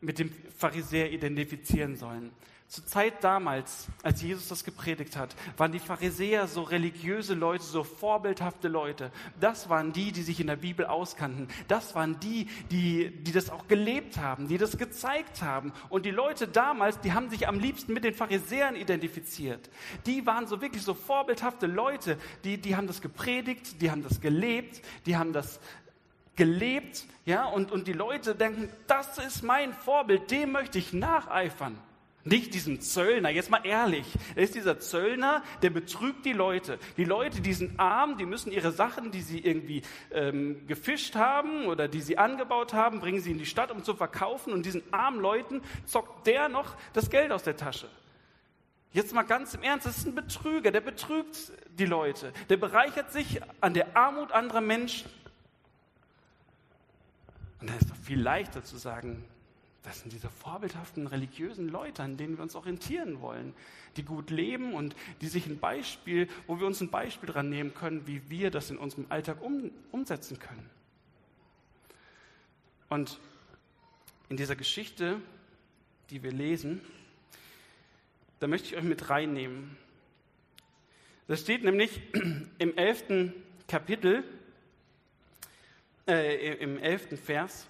mit 0.00 0.20
dem 0.20 0.30
Pharisäer 0.56 1.10
identifizieren 1.12 1.96
sollen. 1.96 2.30
Zur 2.68 2.84
Zeit 2.84 3.22
damals, 3.22 3.86
als 4.02 4.22
Jesus 4.22 4.48
das 4.48 4.64
gepredigt 4.64 5.16
hat, 5.16 5.36
waren 5.56 5.70
die 5.70 5.78
Pharisäer 5.78 6.48
so 6.48 6.62
religiöse 6.62 7.34
Leute, 7.34 7.62
so 7.62 7.84
vorbildhafte 7.84 8.66
Leute. 8.66 9.12
Das 9.38 9.68
waren 9.68 9.92
die, 9.92 10.10
die 10.10 10.22
sich 10.22 10.40
in 10.40 10.48
der 10.48 10.56
Bibel 10.56 10.84
auskannten. 10.84 11.46
Das 11.68 11.94
waren 11.94 12.18
die, 12.18 12.46
die, 12.72 13.10
die 13.22 13.30
das 13.30 13.50
auch 13.50 13.68
gelebt 13.68 14.18
haben, 14.18 14.48
die 14.48 14.58
das 14.58 14.78
gezeigt 14.78 15.42
haben. 15.42 15.72
Und 15.90 16.06
die 16.06 16.10
Leute 16.10 16.48
damals, 16.48 16.98
die 17.00 17.12
haben 17.12 17.30
sich 17.30 17.46
am 17.46 17.60
liebsten 17.60 17.92
mit 17.92 18.02
den 18.02 18.14
Pharisäern 18.14 18.74
identifiziert. 18.74 19.70
Die 20.04 20.26
waren 20.26 20.48
so 20.48 20.60
wirklich 20.60 20.82
so 20.82 20.94
vorbildhafte 20.94 21.68
Leute, 21.68 22.18
die, 22.42 22.58
die 22.58 22.74
haben 22.74 22.88
das 22.88 23.00
gepredigt, 23.00 23.80
die 23.80 23.92
haben 23.92 24.02
das 24.02 24.20
gelebt, 24.20 24.82
die 25.06 25.16
haben 25.16 25.32
das 25.32 25.60
gelebt, 26.34 27.06
ja, 27.24 27.46
und, 27.46 27.70
und 27.70 27.86
die 27.86 27.92
Leute 27.92 28.34
denken, 28.34 28.68
das 28.88 29.18
ist 29.18 29.42
mein 29.42 29.72
Vorbild, 29.72 30.32
dem 30.32 30.50
möchte 30.50 30.78
ich 30.78 30.92
nacheifern. 30.92 31.78
Nicht 32.26 32.54
diesem 32.54 32.80
Zöllner, 32.80 33.30
jetzt 33.30 33.50
mal 33.50 33.64
ehrlich. 33.64 34.04
Da 34.34 34.40
ist 34.40 34.56
dieser 34.56 34.80
Zöllner, 34.80 35.44
der 35.62 35.70
betrügt 35.70 36.24
die 36.24 36.32
Leute. 36.32 36.80
Die 36.96 37.04
Leute, 37.04 37.40
die 37.40 37.52
sind 37.52 37.78
arm, 37.78 38.18
die 38.18 38.26
müssen 38.26 38.50
ihre 38.50 38.72
Sachen, 38.72 39.12
die 39.12 39.22
sie 39.22 39.38
irgendwie 39.38 39.82
ähm, 40.10 40.66
gefischt 40.66 41.14
haben 41.14 41.66
oder 41.66 41.86
die 41.86 42.00
sie 42.00 42.18
angebaut 42.18 42.74
haben, 42.74 42.98
bringen 42.98 43.20
sie 43.20 43.30
in 43.30 43.38
die 43.38 43.46
Stadt, 43.46 43.70
um 43.70 43.84
zu 43.84 43.94
verkaufen. 43.94 44.52
Und 44.52 44.66
diesen 44.66 44.82
armen 44.92 45.20
Leuten 45.20 45.62
zockt 45.84 46.26
der 46.26 46.48
noch 46.48 46.74
das 46.94 47.10
Geld 47.10 47.30
aus 47.30 47.44
der 47.44 47.56
Tasche. 47.56 47.88
Jetzt 48.92 49.14
mal 49.14 49.22
ganz 49.22 49.54
im 49.54 49.62
Ernst, 49.62 49.86
das 49.86 49.98
ist 49.98 50.06
ein 50.08 50.16
Betrüger, 50.16 50.72
der 50.72 50.80
betrügt 50.80 51.52
die 51.78 51.86
Leute. 51.86 52.32
Der 52.48 52.56
bereichert 52.56 53.12
sich 53.12 53.40
an 53.60 53.72
der 53.72 53.96
Armut 53.96 54.32
anderer 54.32 54.62
Menschen. 54.62 55.08
Und 57.60 57.70
da 57.70 57.74
ist 57.74 57.88
doch 57.88 57.96
viel 57.96 58.20
leichter 58.20 58.64
zu 58.64 58.78
sagen, 58.78 59.22
das 59.86 60.00
sind 60.00 60.12
diese 60.12 60.28
vorbildhaften 60.28 61.06
religiösen 61.06 61.68
Leute, 61.68 62.02
an 62.02 62.16
denen 62.16 62.36
wir 62.36 62.42
uns 62.42 62.56
orientieren 62.56 63.20
wollen, 63.20 63.54
die 63.96 64.02
gut 64.02 64.30
leben 64.30 64.74
und 64.74 64.96
die 65.20 65.28
sich 65.28 65.46
ein 65.46 65.60
Beispiel, 65.60 66.28
wo 66.48 66.58
wir 66.58 66.66
uns 66.66 66.80
ein 66.80 66.90
Beispiel 66.90 67.28
dran 67.28 67.48
nehmen 67.48 67.72
können, 67.72 68.04
wie 68.04 68.28
wir 68.28 68.50
das 68.50 68.68
in 68.68 68.78
unserem 68.78 69.06
Alltag 69.10 69.40
um, 69.40 69.70
umsetzen 69.92 70.40
können. 70.40 70.68
Und 72.88 73.20
in 74.28 74.36
dieser 74.36 74.56
Geschichte, 74.56 75.20
die 76.10 76.24
wir 76.24 76.32
lesen, 76.32 76.80
da 78.40 78.48
möchte 78.48 78.66
ich 78.66 78.76
euch 78.76 78.82
mit 78.82 79.08
reinnehmen. 79.08 79.76
Das 81.28 81.42
steht 81.42 81.62
nämlich 81.62 82.00
im 82.58 82.76
elften 82.76 83.32
Kapitel, 83.68 84.24
äh, 86.08 86.54
im 86.56 86.76
elften 86.76 87.16
Vers. 87.16 87.68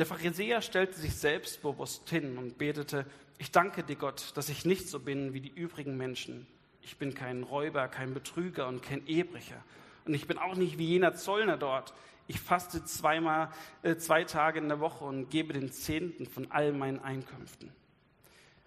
Der 0.00 0.06
Pharisäer 0.06 0.62
stellte 0.62 0.98
sich 0.98 1.14
selbstbewusst 1.14 2.08
hin 2.08 2.38
und 2.38 2.56
betete, 2.56 3.04
ich 3.36 3.50
danke 3.50 3.82
dir 3.82 3.96
Gott, 3.96 4.32
dass 4.34 4.48
ich 4.48 4.64
nicht 4.64 4.88
so 4.88 4.98
bin 4.98 5.34
wie 5.34 5.42
die 5.42 5.50
übrigen 5.50 5.98
Menschen. 5.98 6.46
Ich 6.80 6.96
bin 6.96 7.12
kein 7.12 7.42
Räuber, 7.42 7.86
kein 7.86 8.14
Betrüger 8.14 8.66
und 8.66 8.82
kein 8.82 9.06
Ehebrecher. 9.06 9.62
Und 10.06 10.14
ich 10.14 10.26
bin 10.26 10.38
auch 10.38 10.54
nicht 10.54 10.78
wie 10.78 10.86
jener 10.86 11.16
Zollner 11.16 11.58
dort. 11.58 11.92
Ich 12.28 12.40
faste 12.40 12.82
zweimal, 12.82 13.50
äh, 13.82 13.96
zwei 13.96 14.24
Tage 14.24 14.58
in 14.58 14.68
der 14.68 14.80
Woche 14.80 15.04
und 15.04 15.28
gebe 15.28 15.52
den 15.52 15.70
Zehnten 15.70 16.24
von 16.24 16.50
all 16.50 16.72
meinen 16.72 17.00
Einkünften. 17.00 17.70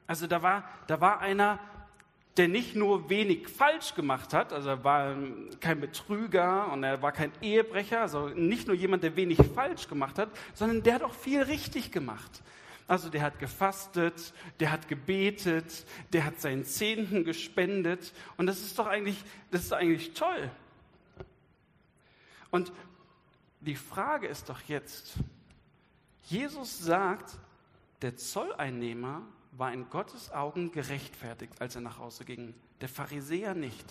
Also 0.06 0.28
da 0.28 0.44
war, 0.44 0.70
da 0.86 1.02
war 1.02 1.20
einer, 1.20 1.58
der 2.38 2.48
nicht 2.48 2.76
nur 2.76 3.10
wenig 3.10 3.48
falsch 3.48 3.94
gemacht 3.94 4.34
hat, 4.34 4.54
also 4.54 4.70
er 4.70 4.84
war 4.84 5.16
kein 5.60 5.80
Betrüger 5.80 6.72
und 6.72 6.84
er 6.84 7.02
war 7.02 7.12
kein 7.12 7.32
Ehebrecher, 7.42 8.02
also 8.02 8.30
nicht 8.30 8.68
nur 8.68 8.76
jemand, 8.76 9.04
der 9.04 9.16
wenig 9.16 9.40
falsch 9.54 9.88
gemacht 9.88 10.18
hat, 10.18 10.30
sondern 10.54 10.82
der 10.82 10.96
hat 10.96 11.04
auch 11.04 11.14
viel 11.14 11.44
richtig 11.44 11.92
gemacht. 11.92 12.42
Also 12.88 13.10
der 13.10 13.22
hat 13.22 13.40
gefastet, 13.40 14.34
der 14.60 14.72
hat 14.72 14.88
gebetet, 14.88 15.86
der 16.12 16.26
hat 16.26 16.42
seinen 16.42 16.66
Zehnten 16.66 17.24
gespendet 17.24 18.14
und 18.38 18.48
das 18.48 18.62
ist 18.62 18.78
doch 18.78 18.88
eigentlich, 18.88 19.24
das 19.52 19.64
ist 19.64 19.74
eigentlich 19.74 20.14
toll. 20.14 20.50
Und 22.50 22.74
die 23.62 23.76
Frage 23.76 24.28
ist 24.28 24.50
doch 24.50 24.62
jetzt, 24.68 25.14
Jesus 26.24 26.80
sagt, 26.80 27.38
der 28.02 28.18
Zolleinnehmer 28.18 29.22
war 29.58 29.74
in 29.74 29.90
Gottes 29.90 30.32
Augen 30.32 30.72
gerechtfertigt, 30.72 31.54
als 31.60 31.76
er 31.76 31.82
nach 31.82 32.00
Hause 32.00 32.26
ging. 32.26 32.54
Der 32.82 32.90
Pharisäer 32.90 33.54
nicht. 33.54 33.86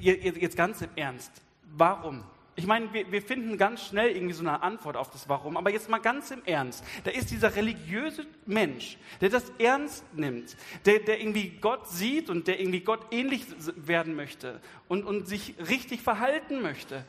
Jetzt 0.00 0.56
ganz 0.56 0.80
im 0.80 0.90
Ernst. 0.96 1.30
Warum? 1.76 2.24
Ich 2.58 2.66
meine, 2.66 2.90
wir, 2.94 3.12
wir, 3.12 3.20
finden 3.20 3.58
ganz 3.58 3.84
schnell 3.84 4.16
irgendwie 4.16 4.32
so 4.32 4.40
eine 4.40 4.62
Antwort 4.62 4.96
auf 4.96 5.10
das 5.10 5.28
Warum, 5.28 5.58
aber 5.58 5.70
jetzt 5.70 5.90
mal 5.90 5.98
ganz 5.98 6.30
im 6.30 6.42
Ernst. 6.46 6.82
Da 7.04 7.10
ist 7.10 7.30
dieser 7.30 7.54
religiöse 7.54 8.26
Mensch, 8.46 8.96
der 9.20 9.28
das 9.28 9.52
ernst 9.58 10.04
nimmt, 10.14 10.56
der, 10.86 11.00
der 11.00 11.20
irgendwie 11.20 11.50
Gott 11.60 11.86
sieht 11.88 12.30
und 12.30 12.48
der 12.48 12.58
irgendwie 12.58 12.80
Gott 12.80 13.00
ähnlich 13.10 13.44
werden 13.76 14.16
möchte 14.16 14.62
und, 14.88 15.04
und 15.04 15.28
sich 15.28 15.54
richtig 15.68 16.00
verhalten 16.00 16.62
möchte 16.62 17.04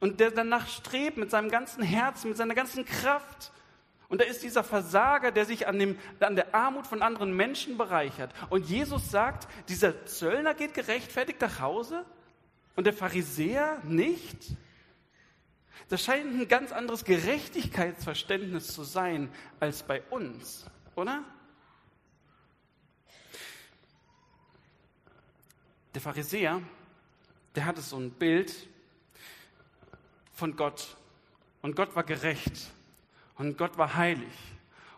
und 0.00 0.18
der 0.18 0.30
danach 0.30 0.66
strebt 0.66 1.18
mit 1.18 1.30
seinem 1.30 1.50
ganzen 1.50 1.82
Herzen, 1.82 2.28
mit 2.28 2.38
seiner 2.38 2.54
ganzen 2.54 2.86
Kraft. 2.86 3.52
Und 4.08 4.20
da 4.20 4.24
ist 4.24 4.42
dieser 4.42 4.62
Versager, 4.62 5.32
der 5.32 5.44
sich 5.44 5.66
an, 5.66 5.78
dem, 5.78 5.98
an 6.20 6.36
der 6.36 6.54
Armut 6.54 6.86
von 6.86 7.02
anderen 7.02 7.34
Menschen 7.34 7.76
bereichert. 7.76 8.32
Und 8.50 8.68
Jesus 8.68 9.10
sagt, 9.10 9.48
dieser 9.68 10.06
Zöllner 10.06 10.54
geht 10.54 10.74
gerechtfertigt 10.74 11.40
nach 11.40 11.60
Hause 11.60 12.04
und 12.76 12.84
der 12.84 12.92
Pharisäer 12.92 13.80
nicht. 13.84 14.38
Das 15.88 16.04
scheint 16.04 16.26
ein 16.26 16.48
ganz 16.48 16.72
anderes 16.72 17.04
Gerechtigkeitsverständnis 17.04 18.72
zu 18.72 18.84
sein 18.84 19.30
als 19.60 19.82
bei 19.82 20.02
uns, 20.10 20.66
oder? 20.94 21.24
Der 25.94 26.00
Pharisäer, 26.00 26.60
der 27.54 27.64
hatte 27.64 27.80
so 27.80 27.96
ein 27.96 28.10
Bild 28.10 28.52
von 30.34 30.54
Gott. 30.54 30.96
Und 31.62 31.74
Gott 31.74 31.96
war 31.96 32.04
gerecht. 32.04 32.70
Und 33.36 33.58
Gott 33.58 33.78
war 33.78 33.94
heilig. 33.96 34.32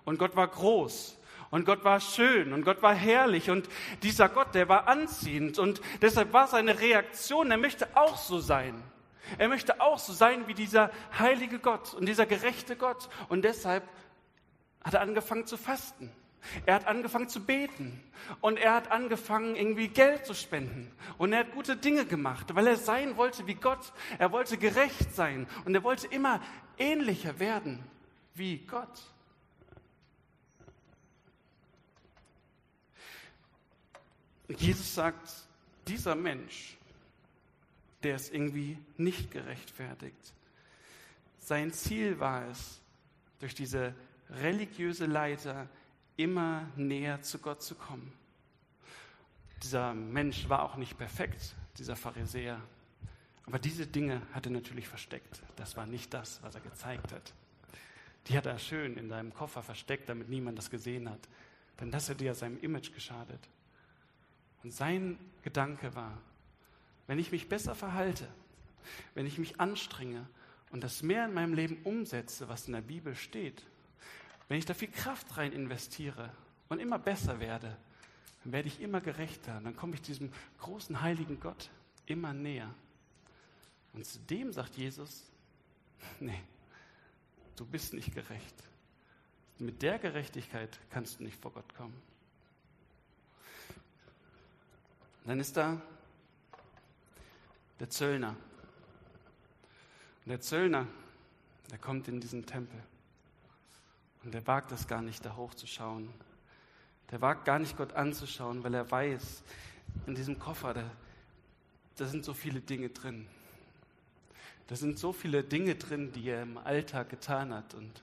Und 0.05 0.19
Gott 0.19 0.37
war 0.37 0.49
groß. 0.49 1.19
Und 1.51 1.65
Gott 1.65 1.85
war 1.85 2.01
schön 2.01 2.53
und 2.53 2.65
Gott 2.65 2.83
war 2.83 2.95
herrlich 2.95 3.49
und 3.49 3.69
dieser 4.03 4.29
Gott, 4.29 4.55
der 4.55 4.69
war 4.69 4.87
anziehend 4.87 5.59
und 5.59 5.81
deshalb 6.03 6.35
war 6.35 6.47
seine 6.47 6.79
Reaktion, 6.79 7.51
er 7.51 7.57
möchte 7.57 7.89
auch 7.97 8.19
so 8.19 8.39
sein. 8.39 8.83
Er 9.39 9.49
möchte 9.49 9.81
auch 9.81 9.99
so 9.99 10.13
sein 10.13 10.47
wie 10.47 10.55
dieser 10.55 10.91
heilige 11.19 11.59
Gott 11.59 11.95
und 11.95 12.07
dieser 12.07 12.27
gerechte 12.27 12.77
Gott 12.77 13.09
und 13.31 13.47
deshalb 13.47 13.83
hat 14.85 14.95
er 14.95 15.01
angefangen 15.01 15.47
zu 15.47 15.57
fasten. 15.57 16.13
Er 16.67 16.75
hat 16.75 16.87
angefangen 16.87 17.29
zu 17.29 17.45
beten 17.45 18.03
und 18.43 18.59
er 18.59 18.75
hat 18.75 18.91
angefangen, 18.91 19.57
irgendwie 19.57 19.89
Geld 19.89 20.25
zu 20.25 20.35
spenden. 20.35 20.93
Und 21.17 21.33
er 21.33 21.41
hat 21.41 21.53
gute 21.53 21.77
Dinge 21.77 22.05
gemacht, 22.05 22.55
weil 22.55 22.67
er 22.67 22.77
sein 22.77 23.17
wollte 23.17 23.47
wie 23.47 23.55
Gott. 23.55 23.93
Er 24.19 24.33
wollte 24.33 24.57
gerecht 24.57 25.15
sein 25.15 25.47
und 25.65 25.75
er 25.75 25.83
wollte 25.83 26.07
immer 26.07 26.41
ähnlicher 26.79 27.39
werden 27.41 27.83
wie 28.39 28.59
Gott. 28.59 29.03
Jesus 34.49 34.95
sagt, 34.95 35.29
dieser 35.87 36.15
Mensch, 36.15 36.79
der 38.03 38.17
ist 38.17 38.33
irgendwie 38.33 38.79
nicht 38.97 39.31
gerechtfertigt. 39.31 40.33
Sein 41.39 41.73
Ziel 41.73 42.19
war 42.19 42.47
es, 42.49 42.81
durch 43.41 43.55
diese 43.55 43.95
religiöse 44.31 45.07
Leiter 45.07 45.69
immer 46.17 46.67
näher 46.77 47.23
zu 47.23 47.39
Gott 47.39 47.63
zu 47.63 47.75
kommen. 47.75 48.13
Dieser 49.63 49.95
Mensch 49.95 50.49
war 50.49 50.63
auch 50.63 50.77
nicht 50.77 50.99
perfekt, 50.99 51.55
dieser 51.79 51.97
Pharisäer. 51.97 52.61
Aber 53.47 53.59
diese 53.59 53.87
Dinge 53.87 54.23
hat 54.33 54.47
er 54.47 54.53
natürlich 54.53 54.89
versteckt. 54.89 55.43
Das 55.57 55.77
war 55.77 55.87
nicht 55.87 56.13
das, 56.13 56.43
was 56.43 56.55
er 56.55 56.61
gezeigt 56.61 57.13
hat. 57.13 57.33
Die 58.29 58.37
hat 58.37 58.47
er 58.47 58.59
schön 58.59 58.97
in 58.97 59.09
seinem 59.09 59.33
Koffer 59.33 59.63
versteckt, 59.63 60.09
damit 60.09 60.29
niemand 60.29 60.59
das 60.59 60.71
gesehen 60.71 61.09
hat. 61.09 61.21
Denn 61.81 61.91
das 61.91 62.09
hätte 62.09 62.25
ja 62.25 62.35
seinem 62.35 62.59
Image 62.61 62.93
geschadet. 62.93 63.41
Und 64.63 64.73
sein 64.73 65.19
Gedanke 65.43 65.95
war, 65.95 66.19
wenn 67.07 67.19
ich 67.19 67.33
mich 67.33 67.49
besser 67.49 67.75
verhalte, 67.75 68.29
wenn 69.15 69.27
ich 69.27 69.39
mich 69.39 69.61
anstrenge 69.61 70.27
und 70.71 70.85
das 70.85 71.03
mehr 71.03 71.25
in 71.25 71.35
meinem 71.35 71.55
Leben 71.55 71.79
umsetze, 71.85 72.49
was 72.49 72.67
in 72.67 72.75
der 72.75 72.83
Bibel 72.83 73.15
steht, 73.15 73.65
wenn 74.49 74.59
ich 74.59 74.67
da 74.67 74.75
viel 74.75 74.91
Kraft 74.91 75.37
rein 75.37 75.53
investiere 75.53 76.31
und 76.69 76.81
immer 76.81 76.99
besser 76.99 77.41
werde, 77.41 77.77
dann 78.43 78.53
werde 78.53 78.69
ich 78.69 78.81
immer 78.81 79.01
gerechter. 79.01 79.61
Dann 79.63 79.77
komme 79.77 79.95
ich 79.95 80.03
diesem 80.03 80.33
großen 80.59 81.01
heiligen 81.01 81.41
Gott 81.41 81.71
immer 82.07 82.33
näher. 82.33 82.75
Und 83.93 84.05
zu 84.05 84.19
dem 84.21 84.53
sagt 84.53 84.77
Jesus, 84.77 85.25
nee, 86.21 86.41
du 87.59 87.67
bist 87.67 87.95
nicht 87.95 88.15
gerecht. 88.15 88.55
Mit 89.59 89.83
der 89.83 89.99
Gerechtigkeit 89.99 90.79
kannst 90.91 91.19
du 91.19 91.25
nicht 91.25 91.41
vor 91.41 91.53
Gott 91.53 91.75
kommen. 91.75 92.01
dann 95.25 95.41
ist 95.41 95.59
da 95.59 95.79
der 97.81 97.91
Zöllner. 97.91 98.31
Und 100.25 100.31
der 100.31 100.41
Zöllner, 100.41 100.87
der 101.71 101.79
kommt 101.79 102.09
in 102.09 102.19
diesen 102.21 102.47
Tempel. 102.47 102.83
Und 104.25 104.33
der 104.33 104.47
wagt 104.47 104.73
es 104.73 104.89
gar 104.89 105.03
nicht, 105.03 105.25
da 105.25 105.37
hochzuschauen. 105.37 106.09
Der 107.11 107.21
wagt 107.21 107.45
gar 107.45 107.59
nicht, 107.59 107.77
Gott 107.77 107.93
anzuschauen, 107.93 108.65
weil 108.65 108.75
er 108.75 108.91
weiß, 108.91 109.43
in 110.07 110.15
diesem 110.15 110.39
Koffer, 110.39 110.75
da, 110.75 110.91
da 111.97 112.07
sind 112.07 112.25
so 112.25 112.33
viele 112.33 112.61
Dinge 112.61 112.89
drin. 112.89 113.27
Da 114.69 114.77
sind 114.77 114.99
so 114.99 115.13
viele 115.13 115.43
Dinge 115.43 115.75
drin, 115.75 116.13
die 116.13 116.29
er 116.29 116.43
im 116.43 116.59
Alltag 116.59 117.09
getan 117.09 117.53
hat. 117.53 117.75
Und 117.75 118.03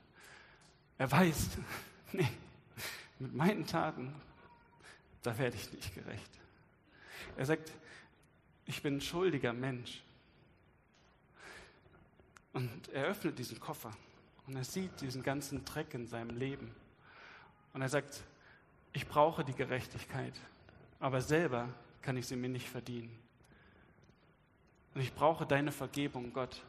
er 0.98 1.12
weiß, 1.12 1.50
nee, 2.12 2.28
mit 3.20 3.34
meinen 3.34 3.66
Taten, 3.66 4.14
da 5.22 5.38
werde 5.38 5.56
ich 5.56 5.72
nicht 5.72 5.94
gerecht. 5.96 6.32
Er 7.38 7.46
sagt, 7.46 7.72
ich 8.66 8.82
bin 8.82 8.98
ein 8.98 9.02
schuldiger 9.02 9.54
Mensch. 9.54 10.02
Und 12.54 12.90
er 12.90 13.06
öffnet 13.06 13.38
diesen 13.38 13.60
Koffer. 13.60 13.96
Und 14.48 14.56
er 14.56 14.64
sieht 14.64 15.02
diesen 15.02 15.24
ganzen 15.24 15.66
Dreck 15.66 15.94
in 15.94 16.08
seinem 16.08 16.36
Leben. 16.36 16.74
Und 17.74 17.82
er 17.82 17.90
sagt, 17.90 18.24
ich 18.94 19.08
brauche 19.08 19.44
die 19.44 19.54
Gerechtigkeit, 19.54 20.34
aber 21.00 21.22
selber 21.22 21.70
kann 22.02 22.16
ich 22.18 22.28
sie 22.28 22.38
mir 22.38 22.50
nicht 22.50 22.70
verdienen. 22.70 23.25
Und 24.96 25.02
ich 25.02 25.14
brauche 25.14 25.46
deine 25.46 25.72
Vergebung, 25.72 26.34
Gott. 26.34 26.64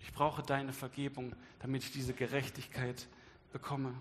Ich 0.00 0.12
brauche 0.12 0.42
deine 0.42 0.72
Vergebung, 0.72 1.32
damit 1.60 1.84
ich 1.84 1.92
diese 1.92 2.12
Gerechtigkeit 2.12 3.06
bekomme. 3.52 3.94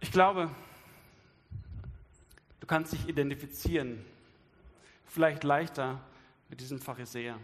Ich 0.00 0.12
glaube, 0.12 0.48
du 2.60 2.66
kannst 2.68 2.92
dich 2.92 3.08
identifizieren, 3.08 4.04
vielleicht 5.06 5.42
leichter 5.42 6.00
mit 6.48 6.60
diesem 6.60 6.78
Pharisäer 6.78 7.40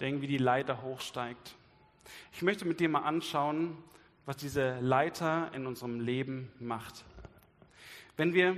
der 0.00 0.08
irgendwie 0.08 0.26
die 0.26 0.38
Leiter 0.38 0.82
hochsteigt. 0.82 1.54
Ich 2.32 2.42
möchte 2.42 2.64
mit 2.64 2.80
dir 2.80 2.88
mal 2.88 3.02
anschauen, 3.02 3.76
was 4.26 4.36
diese 4.36 4.78
Leiter 4.80 5.50
in 5.54 5.66
unserem 5.66 6.00
Leben 6.00 6.50
macht. 6.58 7.04
Wenn 8.16 8.34
wir 8.34 8.56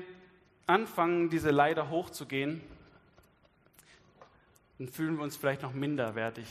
anfangen, 0.67 1.31
diese 1.31 1.51
Leiter 1.51 1.91
hochzugehen, 1.91 2.61
dann 4.79 4.89
fühlen 4.89 5.17
wir 5.17 5.23
uns 5.23 5.37
vielleicht 5.37 5.63
noch 5.63 5.73
minderwertig. 5.73 6.47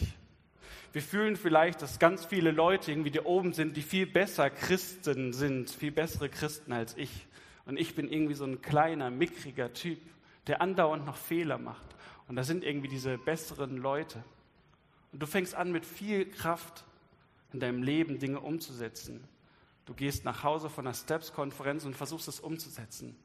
Wir 0.94 1.02
fühlen 1.02 1.36
vielleicht, 1.36 1.82
dass 1.82 2.00
ganz 2.00 2.26
viele 2.26 2.52
Leute 2.52 2.92
irgendwie 2.92 3.12
da 3.12 3.26
oben 3.26 3.54
sind, 3.54 3.76
die 3.76 3.82
viel 3.82 4.08
besser 4.08 4.50
Christen 4.50 5.34
sind, 5.34 5.70
viel 5.70 5.92
bessere 5.92 6.30
Christen 6.30 6.72
als 6.72 6.96
ich. 6.98 7.28
Und 7.66 7.78
ich 7.78 7.96
bin 7.96 8.10
irgendwie 8.10 8.34
so 8.34 8.46
ein 8.46 8.62
kleiner, 8.62 9.10
mickriger 9.10 9.74
Typ, 9.74 10.00
der 10.48 10.62
andauernd 10.62 11.06
noch 11.06 11.18
Fehler 11.18 11.58
macht. 11.58 11.96
Und 12.28 12.36
da 12.36 12.44
sind 12.44 12.64
irgendwie 12.64 12.88
diese 12.88 13.18
besseren 13.18 13.78
Leute. 13.78 14.24
Und 15.12 15.22
du 15.22 15.28
fängst 15.28 15.54
an, 15.54 15.72
mit 15.72 15.86
viel 15.86 16.26
Kraft 16.26 16.86
in 17.52 17.60
deinem 17.60 17.84
Leben 17.84 18.20
Dinge 18.20 18.40
umzusetzen. 18.40 19.24
Du 19.86 19.94
gehst 19.94 20.26
nach 20.26 20.44
Hause 20.44 20.70
von 20.70 20.88
einer 20.88 20.96
Steps-Konferenz 20.96 21.86
und 21.86 21.96
versuchst 21.96 22.28
es 22.28 22.40
umzusetzen. 22.40 23.16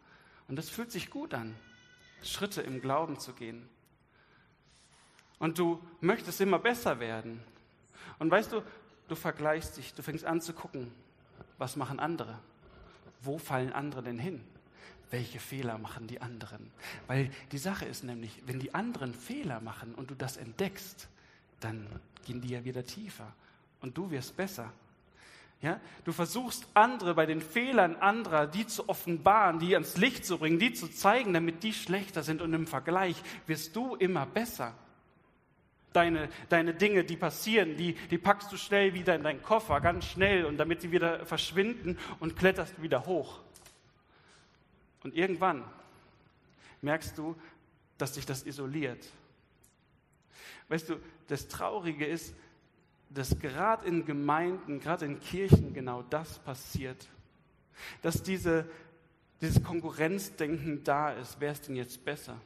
Und 0.49 0.57
das 0.57 0.69
fühlt 0.69 0.93
sich 0.93 1.11
gut 1.11 1.35
an, 1.35 1.55
Schritte 2.23 2.61
im 2.63 2.81
Glauben 2.81 3.19
zu 3.19 3.33
gehen. 3.33 3.69
Und 5.41 5.59
du 5.59 5.83
möchtest 6.01 6.41
immer 6.41 6.61
besser 6.61 7.01
werden. 7.01 7.41
Und 8.21 8.31
weißt 8.31 8.53
du, 8.53 8.63
du 9.09 9.17
vergleichst 9.17 9.79
dich, 9.79 9.95
du 9.95 10.03
fängst 10.03 10.25
an 10.25 10.41
zu 10.41 10.53
gucken, 10.53 10.93
was 11.59 11.77
machen 11.77 11.99
andere? 11.99 12.39
Wo 13.23 13.39
fallen 13.39 13.73
andere 13.73 14.03
denn 14.03 14.19
hin? 14.19 14.45
Welche 15.11 15.41
Fehler 15.41 15.79
machen 15.79 16.07
die 16.07 16.21
anderen? 16.21 16.71
Weil 17.07 17.31
die 17.51 17.59
Sache 17.59 17.87
ist 17.87 18.05
nämlich, 18.05 18.43
wenn 18.47 18.61
die 18.61 18.75
anderen 18.75 19.15
Fehler 19.15 19.61
machen 19.61 19.95
und 19.95 20.11
du 20.11 20.15
das 20.15 20.37
entdeckst, 20.37 21.09
dann 21.59 21.87
gehen 22.27 22.41
die 22.41 22.51
ja 22.51 22.65
wieder 22.65 22.85
tiefer 22.85 23.33
und 23.81 23.97
du 23.97 24.11
wirst 24.11 24.37
besser. 24.37 24.71
Ja, 25.63 25.81
du 26.05 26.13
versuchst 26.13 26.67
andere 26.75 27.15
bei 27.15 27.27
den 27.27 27.41
Fehlern 27.41 27.97
anderer, 27.97 28.47
die 28.47 28.67
zu 28.67 28.89
offenbaren, 28.89 29.59
die 29.59 29.75
ans 29.75 29.97
Licht 29.97 30.25
zu 30.25 30.39
bringen, 30.39 30.59
die 30.59 30.73
zu 30.73 30.89
zeigen, 30.89 31.35
damit 31.35 31.63
die 31.63 31.73
schlechter 31.73 32.23
sind 32.23 32.41
und 32.41 32.53
im 32.55 32.67
Vergleich 32.67 33.23
wirst 33.47 33.75
du 33.77 33.95
immer 33.97 34.25
besser. 34.25 34.75
Deine, 35.93 36.29
deine 36.49 36.73
Dinge, 36.73 37.05
die 37.05 37.17
passieren, 37.17 37.77
die, 37.77 37.95
die 37.95 38.19
packst 38.19 38.53
du 38.53 38.57
schnell 38.57 38.95
wieder 38.95 39.17
in 39.17 39.25
deinen 39.25 39.43
Koffer, 39.43 39.81
ganz 39.81 40.05
schnell, 40.05 40.45
und 40.45 40.57
damit 40.57 40.83
sie 40.83 40.93
wieder 40.93 41.27
verschwinden 41.27 41.99
und 42.21 42.37
kletterst 42.37 42.81
wieder 42.81 43.07
hoch. 43.07 43.41
Und 45.03 45.15
irgendwann 45.15 45.65
merkst 46.81 47.19
du, 47.19 47.35
dass 47.99 48.13
dich 48.13 48.25
das 48.25 48.45
isoliert 48.47 49.11
Weißt 50.71 50.89
du, 50.89 51.01
das 51.27 51.49
Traurige 51.49 52.07
ist, 52.07 52.33
dass 53.11 53.37
gerade 53.41 53.85
in 53.87 54.07
Gemeinden, 54.07 54.79
gerade 54.79 55.05
in 55.05 55.19
Kirchen 55.19 55.75
genau 55.75 56.03
das 56.03 56.39
passiert. 56.39 57.09
Dass 58.03 58.23
diese, 58.23 58.71
dieses 59.41 59.63
Konkurrenzdenken 59.65 60.85
da 60.85 61.11
ist. 61.11 61.41
Wer 61.41 61.51
ist 61.51 61.67
denn 61.67 61.75
jetzt 61.75 62.05
besser? 62.05 62.41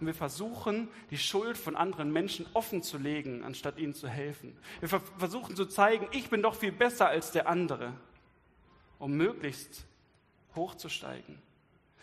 Und 0.00 0.06
wir 0.06 0.14
versuchen, 0.14 0.88
die 1.10 1.18
Schuld 1.18 1.56
von 1.56 1.76
anderen 1.76 2.12
Menschen 2.12 2.46
offen 2.54 2.82
zu 2.82 2.98
legen, 2.98 3.44
anstatt 3.44 3.78
ihnen 3.78 3.94
zu 3.94 4.08
helfen. 4.08 4.56
Wir 4.80 4.88
versuchen 4.88 5.56
zu 5.56 5.66
zeigen, 5.66 6.08
ich 6.12 6.28
bin 6.30 6.42
doch 6.42 6.54
viel 6.54 6.72
besser 6.72 7.08
als 7.08 7.32
der 7.32 7.48
andere, 7.48 7.92
um 8.98 9.12
möglichst 9.16 9.84
hochzusteigen. 10.54 11.40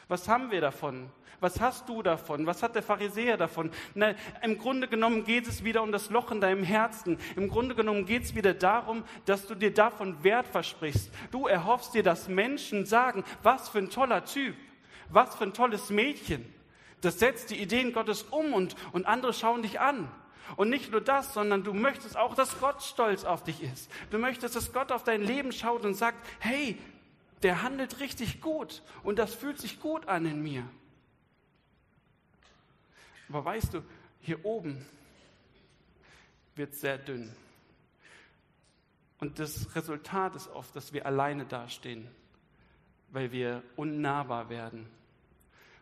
Was 0.07 0.27
haben 0.27 0.51
wir 0.51 0.61
davon? 0.61 1.11
Was 1.39 1.61
hast 1.61 1.87
du 1.87 2.01
davon? 2.01 2.45
Was 2.45 2.63
hat 2.63 2.75
der 2.75 2.83
Pharisäer 2.83 3.37
davon? 3.37 3.71
Na, 3.93 4.13
Im 4.41 4.57
Grunde 4.57 4.87
genommen 4.87 5.23
geht 5.23 5.47
es 5.47 5.63
wieder 5.63 5.81
um 5.83 5.91
das 5.91 6.09
Loch 6.09 6.31
in 6.31 6.41
deinem 6.41 6.63
Herzen. 6.63 7.17
Im 7.35 7.47
Grunde 7.47 7.75
genommen 7.75 8.05
geht 8.05 8.23
es 8.23 8.35
wieder 8.35 8.53
darum, 8.53 9.03
dass 9.25 9.47
du 9.47 9.55
dir 9.55 9.73
davon 9.73 10.21
Wert 10.23 10.47
versprichst. 10.47 11.11
Du 11.31 11.47
erhoffst 11.47 11.93
dir, 11.93 12.03
dass 12.03 12.27
Menschen 12.27 12.85
sagen, 12.85 13.23
was 13.43 13.69
für 13.69 13.77
ein 13.77 13.89
toller 13.89 14.25
Typ, 14.25 14.55
was 15.09 15.35
für 15.35 15.45
ein 15.45 15.53
tolles 15.53 15.89
Mädchen. 15.89 16.53
Das 17.01 17.19
setzt 17.19 17.49
die 17.49 17.61
Ideen 17.61 17.93
Gottes 17.93 18.23
um 18.23 18.53
und, 18.53 18.75
und 18.91 19.05
andere 19.05 19.33
schauen 19.33 19.61
dich 19.61 19.79
an. 19.79 20.11
Und 20.55 20.69
nicht 20.69 20.91
nur 20.91 21.01
das, 21.01 21.33
sondern 21.33 21.63
du 21.63 21.73
möchtest 21.73 22.17
auch, 22.17 22.33
dass 22.33 22.59
Gott 22.59 22.81
stolz 22.81 23.23
auf 23.23 23.43
dich 23.43 23.61
ist. 23.61 23.91
Du 24.09 24.17
möchtest, 24.17 24.55
dass 24.55 24.73
Gott 24.73 24.91
auf 24.91 25.03
dein 25.03 25.21
Leben 25.21 25.51
schaut 25.51 25.85
und 25.85 25.93
sagt, 25.93 26.17
hey, 26.39 26.77
der 27.43 27.61
handelt 27.61 27.99
richtig 27.99 28.41
gut 28.41 28.81
und 29.03 29.19
das 29.19 29.33
fühlt 29.33 29.59
sich 29.59 29.79
gut 29.79 30.07
an 30.07 30.25
in 30.25 30.41
mir. 30.41 30.67
Aber 33.29 33.45
weißt 33.45 33.75
du, 33.75 33.83
hier 34.21 34.43
oben 34.43 34.85
wird 36.55 36.73
sehr 36.75 36.97
dünn. 36.97 37.33
Und 39.19 39.39
das 39.39 39.75
Resultat 39.75 40.35
ist 40.35 40.49
oft, 40.49 40.75
dass 40.75 40.93
wir 40.93 41.05
alleine 41.05 41.45
dastehen, 41.45 42.07
weil 43.11 43.31
wir 43.31 43.63
unnahbar 43.75 44.49
werden. 44.49 44.89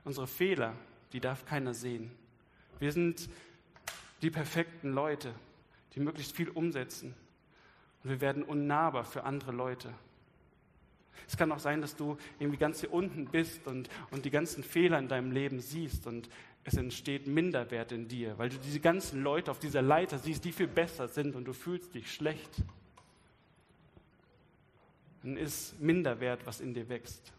Unsere 0.04 0.28
Fehler, 0.28 0.74
die 1.14 1.20
darf 1.20 1.46
keiner 1.46 1.74
sehen. 1.74 2.12
Wir 2.80 2.92
sind 2.92 3.30
die 4.22 4.30
perfekten 4.30 4.94
Leute, 4.94 5.34
die 5.94 6.00
möglichst 6.00 6.36
viel 6.36 6.50
umsetzen. 6.50 7.14
Und 8.04 8.10
wir 8.10 8.22
werden 8.22 8.44
unnahbar 8.44 9.06
für 9.06 9.24
andere 9.24 9.52
Leute. 9.52 9.94
Es 11.28 11.36
kann 11.36 11.52
auch 11.52 11.60
sein, 11.60 11.82
dass 11.82 11.96
du 11.96 12.18
irgendwie 12.40 12.58
ganz 12.58 12.80
hier 12.80 12.94
unten 12.94 13.26
bist 13.26 13.68
und, 13.68 13.90
und 14.12 14.26
die 14.26 14.30
ganzen 14.30 14.64
Fehler 14.64 15.00
in 15.00 15.08
deinem 15.08 15.32
Leben 15.32 15.60
siehst 15.60 16.08
und 16.08 16.30
es 16.64 16.76
entsteht 16.76 17.28
Minderwert 17.28 17.92
in 17.92 18.08
dir, 18.08 18.38
weil 18.38 18.50
du 18.50 18.58
diese 18.58 18.80
ganzen 18.80 19.24
Leute 19.24 19.52
auf 19.52 19.60
dieser 19.60 19.82
Leiter 19.82 20.20
siehst, 20.20 20.46
die 20.46 20.52
viel 20.52 20.68
besser 20.68 21.08
sind 21.08 21.36
und 21.36 21.46
du 21.46 21.54
fühlst 21.54 21.96
dich 21.96 22.14
schlecht. 22.14 22.50
Dann 25.24 25.38
ist 25.38 25.80
Minderwert, 25.80 26.46
was 26.46 26.62
in 26.62 26.74
dir 26.74 26.88
wächst. 26.90 27.34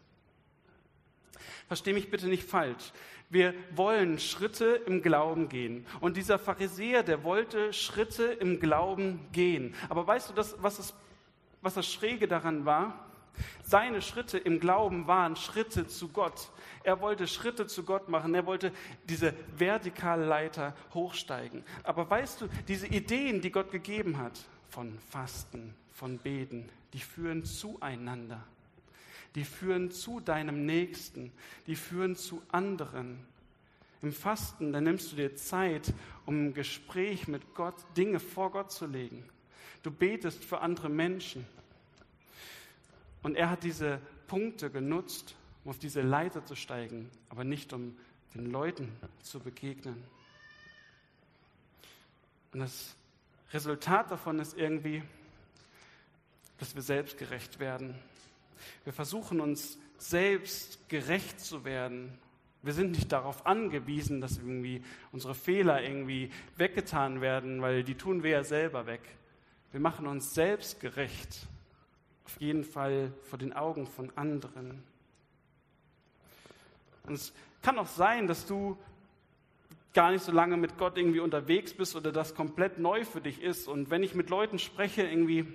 Versteh 1.67 1.93
mich 1.93 2.09
bitte 2.09 2.27
nicht 2.27 2.43
falsch. 2.43 2.91
Wir 3.29 3.53
wollen 3.75 4.17
Schritte 4.17 4.81
im 4.87 5.01
Glauben 5.01 5.49
gehen. 5.49 5.85
Und 5.99 6.17
dieser 6.17 6.39
Pharisäer, 6.39 7.03
der 7.03 7.23
wollte 7.23 7.73
Schritte 7.73 8.23
im 8.23 8.59
Glauben 8.59 9.27
gehen. 9.31 9.75
Aber 9.87 10.07
weißt 10.07 10.29
du, 10.29 10.33
das, 10.33 10.55
was, 10.61 10.77
das, 10.77 10.93
was 11.61 11.75
das 11.75 11.87
Schräge 11.87 12.27
daran 12.27 12.65
war? 12.65 13.05
Seine 13.61 14.01
Schritte 14.01 14.37
im 14.37 14.59
Glauben 14.59 15.07
waren 15.07 15.35
Schritte 15.35 15.87
zu 15.87 16.09
Gott. 16.09 16.49
Er 16.83 17.01
wollte 17.01 17.27
Schritte 17.27 17.67
zu 17.67 17.83
Gott 17.83 18.09
machen. 18.09 18.33
Er 18.33 18.45
wollte 18.45 18.71
diese 19.07 19.33
vertikale 19.55 20.25
Leiter 20.25 20.75
hochsteigen. 20.93 21.63
Aber 21.83 22.09
weißt 22.09 22.41
du, 22.41 22.47
diese 22.67 22.87
Ideen, 22.87 23.41
die 23.41 23.51
Gott 23.51 23.71
gegeben 23.71 24.17
hat, 24.17 24.39
von 24.69 24.97
Fasten, 25.09 25.75
von 25.93 26.17
Beten, 26.17 26.69
die 26.93 26.99
führen 26.99 27.45
zueinander. 27.45 28.43
Die 29.35 29.43
führen 29.43 29.91
zu 29.91 30.19
deinem 30.19 30.65
Nächsten. 30.65 31.31
Die 31.67 31.75
führen 31.75 32.15
zu 32.15 32.41
anderen. 32.51 33.19
Im 34.01 34.13
Fasten, 34.13 34.71
da 34.71 34.79
nimmst 34.79 35.11
du 35.11 35.17
dir 35.17 35.35
Zeit, 35.35 35.93
um 36.25 36.47
im 36.47 36.53
Gespräch 36.53 37.27
mit 37.27 37.53
Gott 37.53 37.75
Dinge 37.97 38.19
vor 38.19 38.51
Gott 38.51 38.71
zu 38.71 38.85
legen. 38.85 39.27
Du 39.83 39.91
betest 39.91 40.43
für 40.43 40.61
andere 40.61 40.89
Menschen. 40.89 41.45
Und 43.23 43.35
er 43.35 43.49
hat 43.49 43.63
diese 43.63 43.99
Punkte 44.27 44.69
genutzt, 44.69 45.35
um 45.63 45.71
auf 45.71 45.79
diese 45.79 46.01
Leiter 46.01 46.45
zu 46.45 46.55
steigen, 46.55 47.09
aber 47.27 47.43
nicht 47.43 47.73
um 47.73 47.97
den 48.33 48.51
Leuten 48.51 48.91
zu 49.21 49.39
begegnen. 49.39 50.01
Und 52.53 52.61
das 52.61 52.95
Resultat 53.51 54.11
davon 54.11 54.39
ist 54.39 54.57
irgendwie, 54.57 55.03
dass 56.57 56.75
wir 56.75 56.81
selbstgerecht 56.81 57.59
werden. 57.59 57.95
Wir 58.83 58.93
versuchen 58.93 59.39
uns 59.39 59.79
selbst 59.97 60.89
gerecht 60.89 61.39
zu 61.39 61.65
werden. 61.65 62.17
Wir 62.61 62.73
sind 62.73 62.91
nicht 62.91 63.11
darauf 63.11 63.45
angewiesen, 63.45 64.21
dass 64.21 64.37
irgendwie 64.37 64.83
unsere 65.11 65.35
Fehler 65.35 65.81
irgendwie 65.81 66.31
weggetan 66.57 67.21
werden, 67.21 67.61
weil 67.61 67.83
die 67.83 67.95
tun 67.95 68.23
wir 68.23 68.31
ja 68.31 68.43
selber 68.43 68.85
weg. 68.85 69.01
Wir 69.71 69.79
machen 69.79 70.07
uns 70.07 70.33
selbst 70.33 70.79
gerecht 70.79 71.47
auf 72.29 72.39
jeden 72.39 72.63
Fall 72.63 73.11
vor 73.23 73.39
den 73.39 73.53
Augen 73.53 73.87
von 73.87 74.11
anderen. 74.15 74.83
Und 77.03 77.13
es 77.13 77.33
kann 77.63 77.79
auch 77.79 77.87
sein, 77.87 78.27
dass 78.27 78.45
du 78.45 78.77
gar 79.93 80.11
nicht 80.11 80.23
so 80.23 80.31
lange 80.31 80.55
mit 80.55 80.77
Gott 80.77 80.95
irgendwie 80.95 81.21
unterwegs 81.21 81.73
bist 81.73 81.95
oder 81.95 82.11
das 82.11 82.35
komplett 82.35 82.77
neu 82.77 83.03
für 83.03 83.19
dich 83.19 83.41
ist. 83.41 83.67
Und 83.67 83.89
wenn 83.89 84.03
ich 84.03 84.13
mit 84.13 84.29
Leuten 84.29 84.59
spreche, 84.59 85.01
irgendwie, 85.01 85.45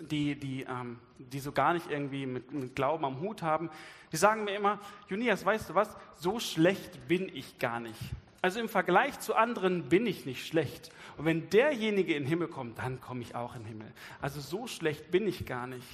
die, 0.00 0.34
die, 0.34 0.62
ähm, 0.62 0.98
die 1.18 1.40
so 1.40 1.52
gar 1.52 1.74
nicht 1.74 1.90
irgendwie 1.90 2.26
mit, 2.26 2.52
mit 2.52 2.76
Glauben 2.76 3.04
am 3.04 3.20
Hut 3.20 3.42
haben, 3.42 3.70
die 4.12 4.16
sagen 4.16 4.44
mir 4.44 4.54
immer, 4.54 4.80
Junias, 5.08 5.44
weißt 5.44 5.70
du 5.70 5.74
was, 5.74 5.96
so 6.16 6.40
schlecht 6.40 7.08
bin 7.08 7.28
ich 7.34 7.58
gar 7.58 7.80
nicht. 7.80 8.00
Also 8.40 8.60
im 8.60 8.68
Vergleich 8.68 9.18
zu 9.18 9.34
anderen 9.34 9.88
bin 9.88 10.06
ich 10.06 10.24
nicht 10.24 10.46
schlecht. 10.46 10.90
Und 11.16 11.24
wenn 11.24 11.50
derjenige 11.50 12.14
in 12.14 12.22
den 12.22 12.28
Himmel 12.28 12.48
kommt, 12.48 12.78
dann 12.78 13.00
komme 13.00 13.22
ich 13.22 13.34
auch 13.34 13.56
in 13.56 13.62
den 13.62 13.68
Himmel. 13.68 13.92
Also 14.20 14.40
so 14.40 14.66
schlecht 14.66 15.10
bin 15.10 15.26
ich 15.26 15.44
gar 15.44 15.66
nicht. 15.66 15.86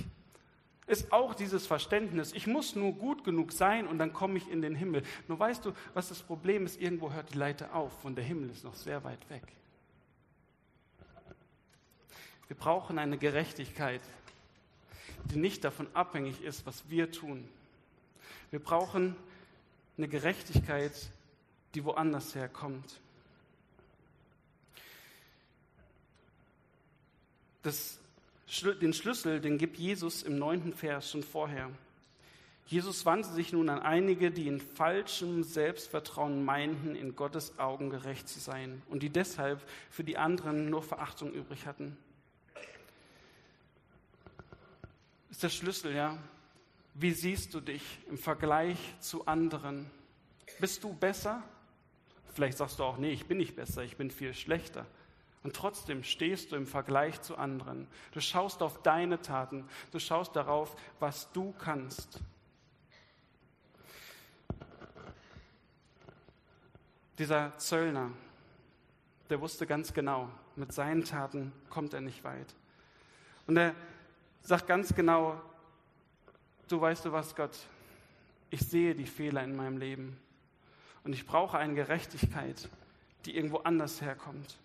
Ist 0.87 1.13
auch 1.13 1.35
dieses 1.35 1.67
Verständnis, 1.67 2.35
ich 2.35 2.47
muss 2.47 2.77
nur 2.77 2.93
gut 2.93 3.25
genug 3.25 3.53
sein 3.53 3.87
und 3.87 3.99
dann 3.99 4.13
komme 4.13 4.37
ich 4.37 4.51
in 4.51 4.61
den 4.61 4.75
Himmel. 4.75 5.03
Nur 5.29 5.39
weißt 5.39 5.65
du, 5.65 5.73
was 5.95 6.11
das 6.11 6.21
Problem 6.23 6.67
ist? 6.67 6.79
Irgendwo 6.79 7.11
hört 7.11 7.33
die 7.33 7.39
Leiter 7.39 7.75
auf 7.75 8.05
und 8.05 8.17
der 8.17 8.25
Himmel 8.25 8.51
ist 8.51 8.65
noch 8.65 8.75
sehr 8.75 9.03
weit 9.03 9.31
weg. 9.31 9.43
Wir 12.49 12.57
brauchen 12.57 12.99
eine 12.99 13.19
Gerechtigkeit, 13.19 14.03
die 15.25 15.37
nicht 15.37 15.65
davon 15.65 15.87
abhängig 15.95 16.43
ist, 16.43 16.67
was 16.67 16.89
wir 16.89 17.11
tun. 17.11 17.49
Wir 18.51 18.59
brauchen 18.61 19.17
eine 19.97 20.09
Gerechtigkeit, 20.09 20.93
die 21.75 21.85
woanders 21.85 22.35
herkommt. 22.35 23.01
Das, 27.63 27.99
den 28.81 28.93
Schlüssel, 28.93 29.41
den 29.41 29.57
gibt 29.57 29.79
Jesus 29.79 30.23
im 30.23 30.39
neunten 30.39 30.75
Vers 30.75 31.11
schon 31.11 31.23
vorher. 31.23 31.71
Jesus 32.67 33.05
wandte 33.05 33.31
sich 33.31 33.53
nun 33.53 33.69
an 33.69 33.81
einige, 33.81 34.31
die 34.31 34.47
in 34.47 34.61
falschem 34.61 35.43
Selbstvertrauen 35.43 36.45
meinten, 36.45 36.95
in 36.95 37.15
Gottes 37.15 37.59
Augen 37.59 37.91
gerecht 37.91 38.29
zu 38.29 38.39
sein 38.41 38.83
und 38.89 39.03
die 39.03 39.11
deshalb 39.11 39.61
für 39.91 40.05
die 40.05 40.17
anderen 40.17 40.71
nur 40.71 40.83
Verachtung 40.83 41.33
übrig 41.33 41.67
hatten. 41.67 41.97
Das 45.24 45.24
ist 45.35 45.43
der 45.43 45.49
Schlüssel, 45.49 45.97
ja. 45.97 46.17
Wie 46.95 47.11
siehst 47.11 47.55
du 47.55 47.61
dich 47.61 47.83
im 48.09 48.17
Vergleich 48.17 48.79
zu 49.01 49.27
anderen? 49.27 49.91
Bist 50.61 50.85
du 50.85 50.95
besser? 50.95 51.43
Vielleicht 52.33 52.57
sagst 52.57 52.79
du 52.79 52.85
auch, 52.85 52.99
nee, 52.99 53.11
ich 53.11 53.27
bin 53.27 53.39
nicht 53.39 53.57
besser, 53.57 53.83
ich 53.83 53.97
bin 53.97 54.13
viel 54.13 54.33
schlechter. 54.33 54.87
Und 55.43 55.57
trotzdem 55.57 56.05
stehst 56.05 56.53
du 56.53 56.57
im 56.57 56.69
Vergleich 56.69 57.21
zu 57.21 57.37
anderen. 57.37 57.89
Du 58.13 58.21
schaust 58.21 58.63
auf 58.63 58.81
deine 58.83 59.23
Taten, 59.23 59.69
du 59.91 59.99
schaust 59.99 60.37
darauf, 60.37 60.77
was 61.01 61.33
du 61.33 61.53
kannst. 61.59 62.21
Dieser 67.19 67.59
Zöllner, 67.59 68.13
der 69.31 69.41
wusste 69.41 69.67
ganz 69.67 69.93
genau, 69.93 70.31
mit 70.55 70.73
seinen 70.73 71.05
Taten 71.05 71.51
kommt 71.71 71.93
er 71.93 72.03
nicht 72.03 72.23
weit. 72.23 72.55
Und 73.49 73.57
er 73.57 73.75
sagt 74.45 74.67
ganz 74.67 74.95
genau, 74.95 75.41
du 76.69 76.81
weißt 76.81 77.07
du 77.07 77.13
was, 77.13 77.35
Gott, 77.35 77.59
ich 78.51 78.61
sehe 78.61 78.95
die 78.95 79.07
Fehler 79.07 79.43
in 79.43 79.57
meinem 79.57 79.79
Leben. 79.79 80.21
Und 81.03 81.13
ich 81.13 81.27
brauche 81.27 81.59
eine 81.59 81.75
Gerechtigkeit, 81.75 82.69
die 83.25 83.37
irgendwo 83.37 83.59
anders 83.59 84.01
herkommt. 84.01 84.57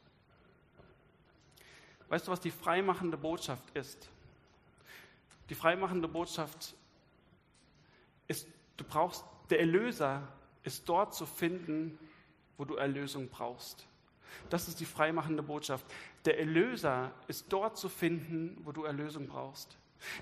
Weißt 2.10 2.28
du, 2.28 2.32
was 2.32 2.40
die 2.40 2.52
freimachende 2.52 3.18
Botschaft 3.18 3.64
ist? 3.74 4.10
Die 5.50 5.56
freimachende 5.56 6.08
Botschaft 6.08 6.76
ist, 8.28 8.48
du 8.78 8.84
brauchst, 8.84 9.24
der 9.50 9.60
Erlöser 9.62 10.28
ist 10.64 10.88
dort 10.88 11.16
zu 11.16 11.26
finden, 11.26 11.98
wo 12.58 12.66
du 12.66 12.76
Erlösung 12.76 13.30
brauchst. 13.30 13.88
Das 14.50 14.68
ist 14.68 14.80
die 14.80 14.86
freimachende 14.86 15.44
Botschaft. 15.44 15.86
Der 16.26 16.40
Erlöser 16.40 17.12
ist 17.28 17.46
dort 17.50 17.78
zu 17.78 17.90
finden, 17.90 18.58
wo 18.64 18.72
du 18.72 18.84
Erlösung 18.84 19.28
brauchst. 19.28 19.78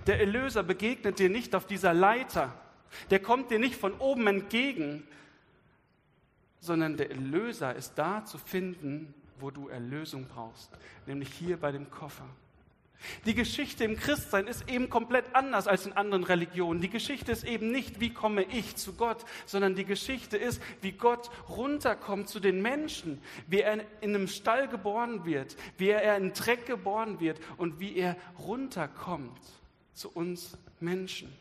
Der 0.08 0.20
Erlöser 0.20 0.64
begegnet 0.64 1.20
dir 1.20 1.30
nicht 1.30 1.56
auf 1.56 1.66
dieser 1.66 1.94
Leiter. 1.94 2.54
Der 3.10 3.20
kommt 3.20 3.52
dir 3.52 3.60
nicht 3.60 3.76
von 3.76 3.94
oben 4.00 4.28
entgegen, 4.28 5.08
sondern 6.60 6.98
der 6.98 7.12
Erlöser 7.12 7.76
ist 7.76 7.94
da 7.96 8.26
zu 8.26 8.38
finden, 8.38 9.14
wo 9.40 9.52
du 9.52 9.68
Erlösung 9.68 10.26
brauchst, 10.28 10.72
nämlich 11.06 11.30
hier 11.30 11.58
bei 11.58 11.72
dem 11.72 11.90
Koffer. 11.92 12.28
Die 13.26 13.36
Geschichte 13.36 13.84
im 13.84 13.96
Christsein 13.96 14.48
ist 14.48 14.70
eben 14.70 14.90
komplett 14.90 15.36
anders 15.36 15.68
als 15.68 15.86
in 15.86 15.94
anderen 15.94 16.24
Religionen. 16.24 16.82
Die 16.82 16.90
Geschichte 16.90 17.32
ist 17.32 17.44
eben 17.44 17.72
nicht, 17.72 18.00
wie 18.00 18.12
komme 18.12 18.44
ich 18.44 18.76
zu 18.76 18.94
Gott, 18.94 19.24
sondern 19.46 19.76
die 19.76 19.86
Geschichte 19.86 20.38
ist, 20.38 20.62
wie 20.82 20.94
Gott 20.94 21.30
runterkommt 21.48 22.28
zu 22.28 22.40
den 22.40 22.62
Menschen, 22.62 23.22
wie 23.48 23.62
er 23.62 23.86
in 24.02 24.16
einem 24.16 24.28
Stall 24.28 24.68
geboren 24.68 25.26
wird, 25.26 25.56
wie 25.78 25.90
er 25.90 26.18
in 26.18 26.34
Dreck 26.34 26.66
geboren 26.66 27.20
wird 27.20 27.40
und 27.58 27.80
wie 27.80 27.96
er 27.96 28.18
runterkommt 28.40 29.42
zu 29.94 30.10
uns 30.12 30.58
Menschen. 30.80 31.32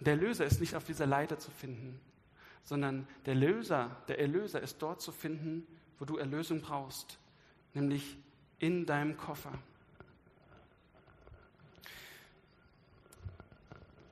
Der 0.00 0.16
Löser 0.16 0.44
ist 0.44 0.60
nicht 0.60 0.74
auf 0.74 0.84
dieser 0.84 1.06
Leiter 1.06 1.38
zu 1.38 1.50
finden, 1.50 2.00
sondern 2.64 3.06
der 3.26 3.34
Löser, 3.34 3.96
der 4.08 4.18
Erlöser 4.18 4.60
ist 4.60 4.78
dort 4.80 5.00
zu 5.00 5.12
finden, 5.12 5.66
wo 5.98 6.04
du 6.04 6.16
Erlösung 6.16 6.60
brauchst, 6.60 7.18
nämlich 7.74 8.16
in 8.58 8.86
deinem 8.86 9.16
Koffer. 9.16 9.52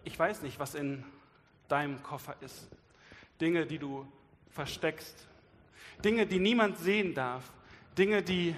Ich 0.05 0.19
weiß 0.19 0.43
nicht, 0.43 0.59
was 0.59 0.75
in 0.75 1.05
deinem 1.69 2.03
Koffer 2.03 2.37
ist. 2.41 2.69
Dinge, 3.41 3.67
die 3.67 3.79
du 3.79 4.07
versteckst. 4.51 5.27
Dinge, 6.05 6.27
die 6.27 6.39
niemand 6.39 6.79
sehen 6.79 7.15
darf. 7.15 7.53
Dinge, 7.97 8.23
die 8.23 8.55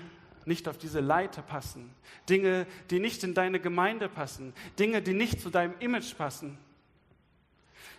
nicht 0.48 0.66
auf 0.66 0.78
diese 0.78 1.00
Leiter 1.00 1.42
passen, 1.42 1.94
Dinge, 2.28 2.66
die 2.90 2.98
nicht 2.98 3.22
in 3.22 3.34
deine 3.34 3.60
Gemeinde 3.60 4.08
passen, 4.08 4.54
Dinge, 4.78 5.02
die 5.02 5.12
nicht 5.12 5.40
zu 5.40 5.50
deinem 5.50 5.78
Image 5.78 6.16
passen. 6.16 6.58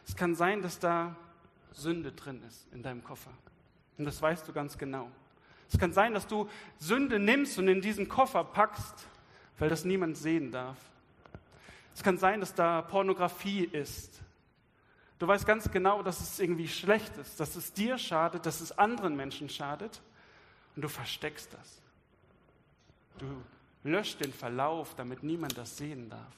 Es 0.06 0.16
kann 0.16 0.36
sein, 0.36 0.62
dass 0.62 0.80
da 0.80 1.16
Sünde 1.72 2.12
drin 2.12 2.42
ist 2.48 2.68
in 2.74 2.82
deinem 2.82 3.04
Koffer. 3.04 3.32
Und 3.98 4.06
das 4.06 4.22
weißt 4.22 4.48
du 4.48 4.52
ganz 4.52 4.78
genau. 4.78 5.12
Es 5.72 5.78
kann 5.78 5.94
sein, 5.94 6.14
dass 6.14 6.28
du 6.28 6.50
Sünde 6.80 7.20
nimmst 7.20 7.58
und 7.60 7.68
in 7.68 7.82
diesen 7.82 8.10
Koffer 8.10 8.44
packst, 8.44 9.08
weil 9.60 9.70
das 9.70 9.86
niemand 9.86 10.18
sehen 10.18 10.52
darf. 10.52 10.78
Es 11.94 12.04
kann 12.04 12.18
sein, 12.18 12.40
dass 12.40 12.56
da 12.56 12.82
Pornografie 12.82 13.66
ist. 13.66 14.22
Du 15.20 15.28
weißt 15.28 15.46
ganz 15.46 15.70
genau, 15.70 16.02
dass 16.02 16.22
es 16.22 16.40
irgendwie 16.40 16.68
schlecht 16.68 17.16
ist, 17.18 17.40
dass 17.40 17.56
es 17.56 17.74
dir 17.74 17.98
schadet, 17.98 18.46
dass 18.46 18.62
es 18.62 18.78
anderen 18.78 19.16
Menschen 19.16 19.50
schadet 19.50 20.02
und 20.76 20.82
du 20.82 20.88
versteckst 20.88 21.54
das. 21.54 21.82
Du 23.18 23.26
löscht 23.84 24.24
den 24.24 24.32
Verlauf, 24.32 24.96
damit 24.96 25.24
niemand 25.24 25.58
das 25.58 25.76
sehen 25.76 26.10
darf. 26.10 26.34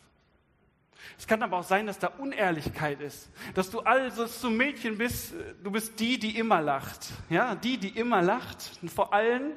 Es 1.18 1.28
kann 1.28 1.44
aber 1.44 1.58
auch 1.58 1.64
sein, 1.64 1.88
dass 1.88 2.00
da 2.00 2.08
Unehrlichkeit 2.08 3.02
ist, 3.02 3.30
dass 3.54 3.70
du 3.70 3.80
also 3.82 4.26
so 4.26 4.48
ein 4.48 4.58
Mädchen 4.58 4.98
bist, 4.98 5.34
du 5.64 5.72
bist 5.72 6.00
die, 6.00 6.20
die 6.20 6.38
immer 6.38 6.62
lacht, 6.62 7.10
ja, 7.30 7.56
die, 7.56 7.78
die 7.78 7.90
immer 7.90 8.22
lacht, 8.22 8.72
vor 8.94 9.14
allen 9.14 9.54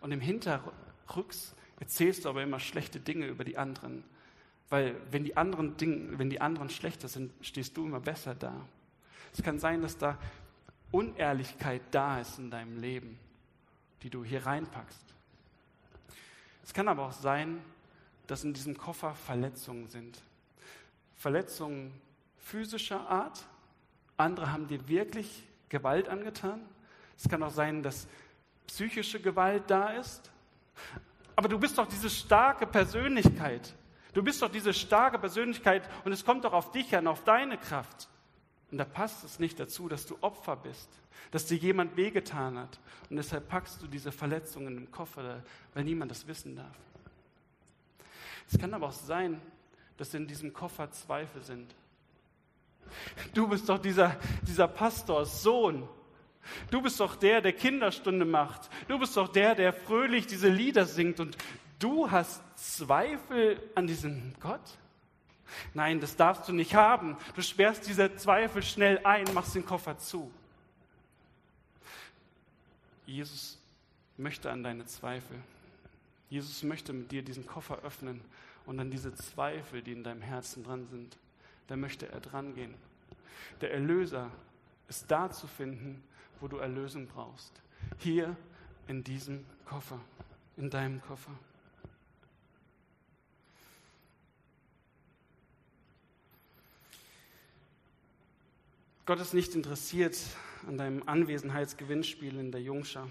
und 0.00 0.12
im 0.12 0.20
Hinterrücks 0.20 1.54
erzählst 1.80 2.24
du 2.24 2.28
aber 2.28 2.42
immer 2.42 2.60
schlechte 2.60 3.00
Dinge 3.00 3.26
über 3.26 3.44
die 3.44 3.58
anderen, 3.58 4.04
weil 4.68 4.96
wenn 5.10 5.24
die 5.24 5.36
anderen 5.36 5.76
Dinge, 5.76 6.18
wenn 6.18 6.30
die 6.30 6.40
anderen 6.40 6.70
schlechter 6.70 7.08
sind, 7.08 7.32
stehst 7.40 7.76
du 7.76 7.86
immer 7.86 8.00
besser 8.00 8.34
da. 8.34 8.54
Es 9.32 9.42
kann 9.42 9.58
sein, 9.58 9.82
dass 9.82 9.98
da 9.98 10.18
Unehrlichkeit 10.90 11.82
da 11.90 12.20
ist 12.20 12.38
in 12.38 12.50
deinem 12.50 12.78
Leben, 12.78 13.18
die 14.02 14.10
du 14.10 14.24
hier 14.24 14.46
reinpackst. 14.46 15.04
Es 16.64 16.72
kann 16.72 16.88
aber 16.88 17.06
auch 17.06 17.12
sein, 17.12 17.60
dass 18.26 18.44
in 18.44 18.54
diesem 18.54 18.76
Koffer 18.76 19.14
Verletzungen 19.14 19.88
sind. 19.88 20.20
Verletzungen 21.16 21.92
physischer 22.38 23.08
Art. 23.08 23.44
Andere 24.16 24.52
haben 24.52 24.68
dir 24.68 24.86
wirklich 24.88 25.44
Gewalt 25.68 26.08
angetan. 26.08 26.60
Es 27.18 27.28
kann 27.28 27.42
auch 27.42 27.50
sein, 27.50 27.82
dass 27.82 28.06
psychische 28.66 29.20
Gewalt 29.20 29.64
da 29.68 29.90
ist. 29.90 30.30
Aber 31.34 31.48
du 31.48 31.58
bist 31.58 31.78
doch 31.78 31.86
diese 31.86 32.10
starke 32.10 32.66
Persönlichkeit. 32.66 33.74
Du 34.14 34.22
bist 34.22 34.40
doch 34.40 34.50
diese 34.50 34.72
starke 34.72 35.18
Persönlichkeit 35.18 35.88
und 36.04 36.12
es 36.12 36.24
kommt 36.24 36.44
doch 36.44 36.52
auf 36.52 36.72
dich 36.72 36.96
an, 36.96 37.06
auf 37.06 37.24
deine 37.24 37.58
Kraft. 37.58 38.08
Und 38.70 38.78
da 38.78 38.84
passt 38.84 39.24
es 39.24 39.38
nicht 39.38 39.60
dazu, 39.60 39.88
dass 39.88 40.06
du 40.06 40.16
Opfer 40.22 40.56
bist, 40.56 40.88
dass 41.30 41.46
dir 41.46 41.58
jemand 41.58 41.96
wehgetan 41.96 42.58
hat. 42.58 42.78
Und 43.10 43.16
deshalb 43.16 43.48
packst 43.48 43.82
du 43.82 43.86
diese 43.86 44.12
Verletzungen 44.12 44.76
im 44.78 44.90
Koffer, 44.90 45.42
weil 45.74 45.84
niemand 45.84 46.10
das 46.10 46.26
wissen 46.26 46.56
darf. 46.56 46.76
Es 48.50 48.58
kann 48.58 48.72
aber 48.74 48.86
auch 48.86 48.92
sein, 48.92 49.40
dass 49.96 50.14
in 50.14 50.26
diesem 50.26 50.52
Koffer 50.52 50.90
Zweifel 50.90 51.42
sind. 51.42 51.74
Du 53.34 53.48
bist 53.48 53.68
doch 53.68 53.78
dieser, 53.78 54.16
dieser 54.42 54.68
Pastors 54.68 55.42
Sohn. 55.42 55.88
Du 56.70 56.80
bist 56.80 57.00
doch 57.00 57.16
der, 57.16 57.40
der 57.40 57.52
Kinderstunde 57.52 58.24
macht. 58.24 58.70
Du 58.88 58.98
bist 58.98 59.16
doch 59.16 59.28
der, 59.28 59.54
der 59.54 59.72
fröhlich 59.72 60.26
diese 60.26 60.48
Lieder 60.48 60.86
singt. 60.86 61.18
Und 61.18 61.36
du 61.78 62.10
hast 62.10 62.42
Zweifel 62.56 63.60
an 63.74 63.86
diesem 63.86 64.34
Gott? 64.40 64.60
Nein, 65.74 66.00
das 66.00 66.16
darfst 66.16 66.48
du 66.48 66.52
nicht 66.52 66.74
haben. 66.74 67.16
Du 67.34 67.42
sperrst 67.42 67.86
diese 67.86 68.14
Zweifel 68.16 68.62
schnell 68.62 69.00
ein, 69.04 69.26
machst 69.34 69.54
den 69.54 69.66
Koffer 69.66 69.98
zu. 69.98 70.30
Jesus 73.06 73.58
möchte 74.16 74.50
an 74.50 74.62
deine 74.62 74.86
Zweifel. 74.86 75.38
Jesus 76.28 76.62
möchte 76.64 76.92
mit 76.92 77.12
dir 77.12 77.22
diesen 77.22 77.46
Koffer 77.46 77.78
öffnen 77.84 78.20
und 78.66 78.80
an 78.80 78.90
diese 78.90 79.14
Zweifel, 79.14 79.82
die 79.82 79.92
in 79.92 80.04
deinem 80.04 80.22
Herzen 80.22 80.64
dran 80.64 80.86
sind, 80.86 81.16
da 81.68 81.76
möchte 81.76 82.08
er 82.08 82.20
dran 82.20 82.54
gehen. 82.54 82.74
Der 83.60 83.72
Erlöser 83.72 84.30
ist 84.88 85.10
da 85.10 85.30
zu 85.30 85.46
finden, 85.46 86.02
wo 86.40 86.48
du 86.48 86.58
Erlösung 86.58 87.06
brauchst. 87.06 87.52
Hier 87.98 88.36
in 88.88 89.02
diesem 89.02 89.44
Koffer, 89.64 90.00
in 90.56 90.68
deinem 90.68 91.00
Koffer. 91.00 91.32
Gott 99.06 99.20
ist 99.20 99.34
nicht 99.34 99.54
interessiert 99.54 100.18
an 100.66 100.78
deinem 100.78 101.04
Anwesenheitsgewinnspiel 101.06 102.38
in 102.40 102.50
der 102.50 102.60
Jungschar. 102.60 103.08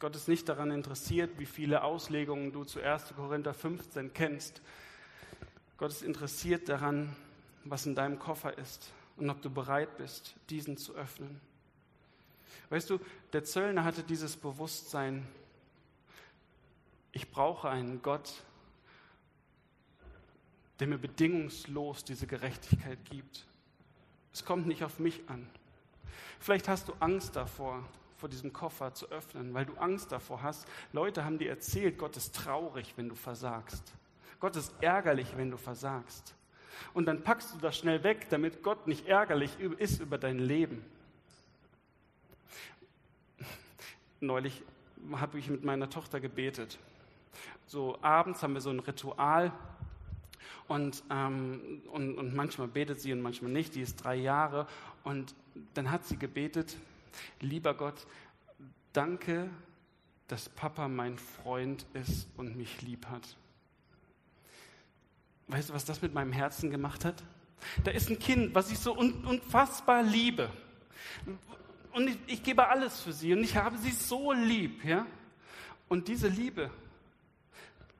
Gott 0.00 0.16
ist 0.16 0.26
nicht 0.26 0.48
daran 0.48 0.72
interessiert, 0.72 1.38
wie 1.38 1.46
viele 1.46 1.84
Auslegungen 1.84 2.52
du 2.52 2.64
zu 2.64 2.82
1. 2.82 3.14
Korinther 3.14 3.54
15 3.54 4.12
kennst 4.12 4.60
Gott 5.78 5.90
ist 5.90 6.02
interessiert 6.02 6.68
daran, 6.68 7.14
was 7.64 7.86
in 7.86 7.94
deinem 7.94 8.18
Koffer 8.18 8.56
ist 8.56 8.92
und 9.16 9.28
ob 9.30 9.42
du 9.42 9.50
bereit 9.50 9.96
bist, 9.98 10.34
diesen 10.50 10.76
zu 10.76 10.94
öffnen. 10.94 11.40
Weißt 12.70 12.90
du, 12.90 12.98
der 13.32 13.44
Zöllner 13.44 13.84
hatte 13.84 14.02
dieses 14.02 14.36
Bewusstsein, 14.36 15.26
ich 17.12 17.30
brauche 17.30 17.68
einen 17.68 18.02
Gott, 18.02 18.42
der 20.80 20.86
mir 20.86 20.98
bedingungslos 20.98 22.04
diese 22.04 22.26
Gerechtigkeit 22.26 22.98
gibt. 23.06 23.46
Es 24.32 24.44
kommt 24.44 24.66
nicht 24.66 24.84
auf 24.84 24.98
mich 24.98 25.22
an. 25.28 25.48
Vielleicht 26.40 26.68
hast 26.68 26.88
du 26.88 26.92
Angst 27.00 27.36
davor, 27.36 27.82
vor 28.16 28.28
diesem 28.28 28.52
Koffer 28.52 28.92
zu 28.92 29.08
öffnen, 29.10 29.54
weil 29.54 29.64
du 29.66 29.74
Angst 29.74 30.12
davor 30.12 30.42
hast. 30.42 30.66
Leute 30.92 31.24
haben 31.24 31.38
dir 31.38 31.48
erzählt, 31.48 31.98
Gott 31.98 32.16
ist 32.16 32.34
traurig, 32.34 32.94
wenn 32.96 33.08
du 33.08 33.14
versagst. 33.14 33.94
Gott 34.40 34.56
ist 34.56 34.74
ärgerlich, 34.80 35.36
wenn 35.36 35.50
du 35.50 35.56
versagst. 35.56 36.34
Und 36.94 37.06
dann 37.06 37.22
packst 37.22 37.54
du 37.54 37.58
das 37.58 37.76
schnell 37.76 38.02
weg, 38.02 38.26
damit 38.30 38.62
Gott 38.62 38.86
nicht 38.86 39.06
ärgerlich 39.06 39.58
ist 39.78 40.00
über 40.00 40.18
dein 40.18 40.38
Leben. 40.38 40.84
Neulich 44.20 44.62
habe 45.12 45.38
ich 45.38 45.48
mit 45.48 45.64
meiner 45.64 45.90
Tochter 45.90 46.20
gebetet. 46.20 46.78
So 47.66 47.98
abends 48.02 48.42
haben 48.42 48.54
wir 48.54 48.60
so 48.60 48.70
ein 48.70 48.80
Ritual 48.80 49.52
und, 50.68 51.02
ähm, 51.10 51.82
und, 51.92 52.16
und 52.16 52.34
manchmal 52.34 52.68
betet 52.68 53.00
sie 53.00 53.12
und 53.12 53.20
manchmal 53.20 53.50
nicht. 53.50 53.74
Die 53.74 53.82
ist 53.82 53.96
drei 53.96 54.16
Jahre 54.16 54.66
und 55.04 55.34
dann 55.74 55.90
hat 55.90 56.04
sie 56.04 56.16
gebetet, 56.16 56.76
lieber 57.40 57.74
Gott, 57.74 58.06
danke, 58.92 59.50
dass 60.28 60.48
Papa 60.48 60.88
mein 60.88 61.18
Freund 61.18 61.86
ist 61.94 62.28
und 62.36 62.56
mich 62.56 62.82
lieb 62.82 63.06
hat. 63.06 63.36
Weißt 65.48 65.68
du, 65.68 65.74
was 65.74 65.84
das 65.84 66.02
mit 66.02 66.12
meinem 66.12 66.32
Herzen 66.32 66.70
gemacht 66.70 67.04
hat? 67.04 67.22
Da 67.84 67.90
ist 67.90 68.10
ein 68.10 68.18
Kind, 68.18 68.54
was 68.54 68.70
ich 68.70 68.78
so 68.78 68.96
unfassbar 68.96 70.02
liebe. 70.02 70.50
Und 71.92 72.08
ich, 72.08 72.18
ich 72.26 72.42
gebe 72.42 72.68
alles 72.68 73.00
für 73.00 73.12
sie 73.12 73.32
und 73.32 73.42
ich 73.42 73.56
habe 73.56 73.78
sie 73.78 73.90
so 73.90 74.32
lieb, 74.32 74.84
ja? 74.84 75.06
Und 75.88 76.08
diese 76.08 76.28
Liebe 76.28 76.70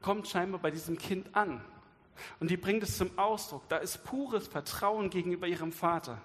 kommt 0.02 0.28
scheinbar 0.28 0.61
bei 0.61 0.70
diesem 0.70 0.98
Kind 0.98 1.35
an. 1.35 1.64
Und 2.40 2.50
die 2.50 2.56
bringt 2.56 2.82
es 2.82 2.96
zum 2.96 3.16
Ausdruck. 3.18 3.68
Da 3.68 3.76
ist 3.78 4.04
pures 4.04 4.48
Vertrauen 4.48 5.11
gegenüber 5.11 5.46
ihrem 5.46 5.72
Vater. 5.72 6.20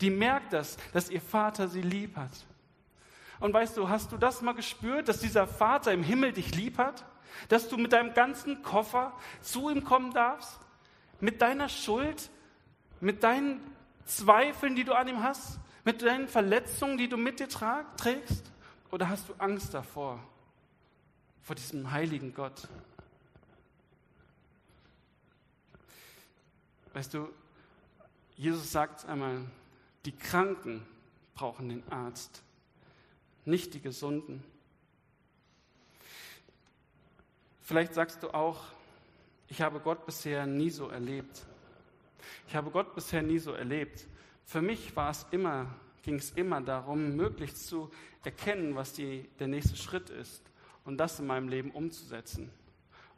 Die 0.00 0.10
merkt 0.10 0.52
das, 0.52 0.76
dass 0.92 1.10
ihr 1.10 1.20
Vater 1.20 1.68
sie 1.68 1.82
lieb 1.82 2.16
hat. 2.16 2.30
Und 3.40 3.52
weißt 3.52 3.76
du, 3.76 3.88
hast 3.88 4.12
du 4.12 4.16
das 4.16 4.42
mal 4.42 4.52
gespürt, 4.52 5.08
dass 5.08 5.18
dieser 5.18 5.46
Vater 5.46 5.92
im 5.92 6.02
Himmel 6.02 6.32
dich 6.32 6.54
lieb 6.54 6.78
hat? 6.78 7.04
dass 7.48 7.68
du 7.68 7.76
mit 7.76 7.92
deinem 7.92 8.14
ganzen 8.14 8.62
Koffer 8.62 9.12
zu 9.40 9.70
ihm 9.70 9.84
kommen 9.84 10.12
darfst, 10.12 10.60
mit 11.20 11.42
deiner 11.42 11.68
Schuld, 11.68 12.30
mit 13.00 13.22
deinen 13.22 13.60
Zweifeln, 14.04 14.76
die 14.76 14.84
du 14.84 14.94
an 14.94 15.08
ihm 15.08 15.22
hast, 15.22 15.58
mit 15.84 16.02
deinen 16.02 16.28
Verletzungen, 16.28 16.98
die 16.98 17.08
du 17.08 17.16
mit 17.16 17.40
dir 17.40 17.48
trägst? 17.48 18.50
Oder 18.90 19.08
hast 19.08 19.28
du 19.28 19.34
Angst 19.38 19.72
davor, 19.72 20.20
vor 21.42 21.56
diesem 21.56 21.90
heiligen 21.90 22.34
Gott? 22.34 22.68
Weißt 26.92 27.14
du, 27.14 27.28
Jesus 28.36 28.72
sagt 28.72 29.04
einmal, 29.06 29.44
die 30.04 30.12
Kranken 30.12 30.84
brauchen 31.34 31.68
den 31.68 31.86
Arzt, 31.92 32.42
nicht 33.50 33.74
die 33.74 33.80
Gesunden. 33.80 34.42
Vielleicht 37.60 37.94
sagst 37.94 38.22
du 38.22 38.30
auch, 38.30 38.64
ich 39.48 39.60
habe 39.60 39.80
Gott 39.80 40.06
bisher 40.06 40.46
nie 40.46 40.70
so 40.70 40.88
erlebt. 40.88 41.44
Ich 42.48 42.54
habe 42.54 42.70
Gott 42.70 42.94
bisher 42.94 43.22
nie 43.22 43.38
so 43.38 43.52
erlebt. 43.52 44.06
Für 44.44 44.62
mich 44.62 44.94
war 44.96 45.10
es 45.10 45.26
immer, 45.30 45.72
ging 46.02 46.16
es 46.16 46.30
immer 46.30 46.60
darum, 46.60 47.16
möglichst 47.16 47.66
zu 47.66 47.90
erkennen, 48.24 48.74
was 48.74 48.92
die, 48.92 49.28
der 49.38 49.48
nächste 49.48 49.76
Schritt 49.76 50.10
ist 50.10 50.42
und 50.84 50.98
das 50.98 51.18
in 51.20 51.26
meinem 51.26 51.48
Leben 51.48 51.70
umzusetzen. 51.70 52.50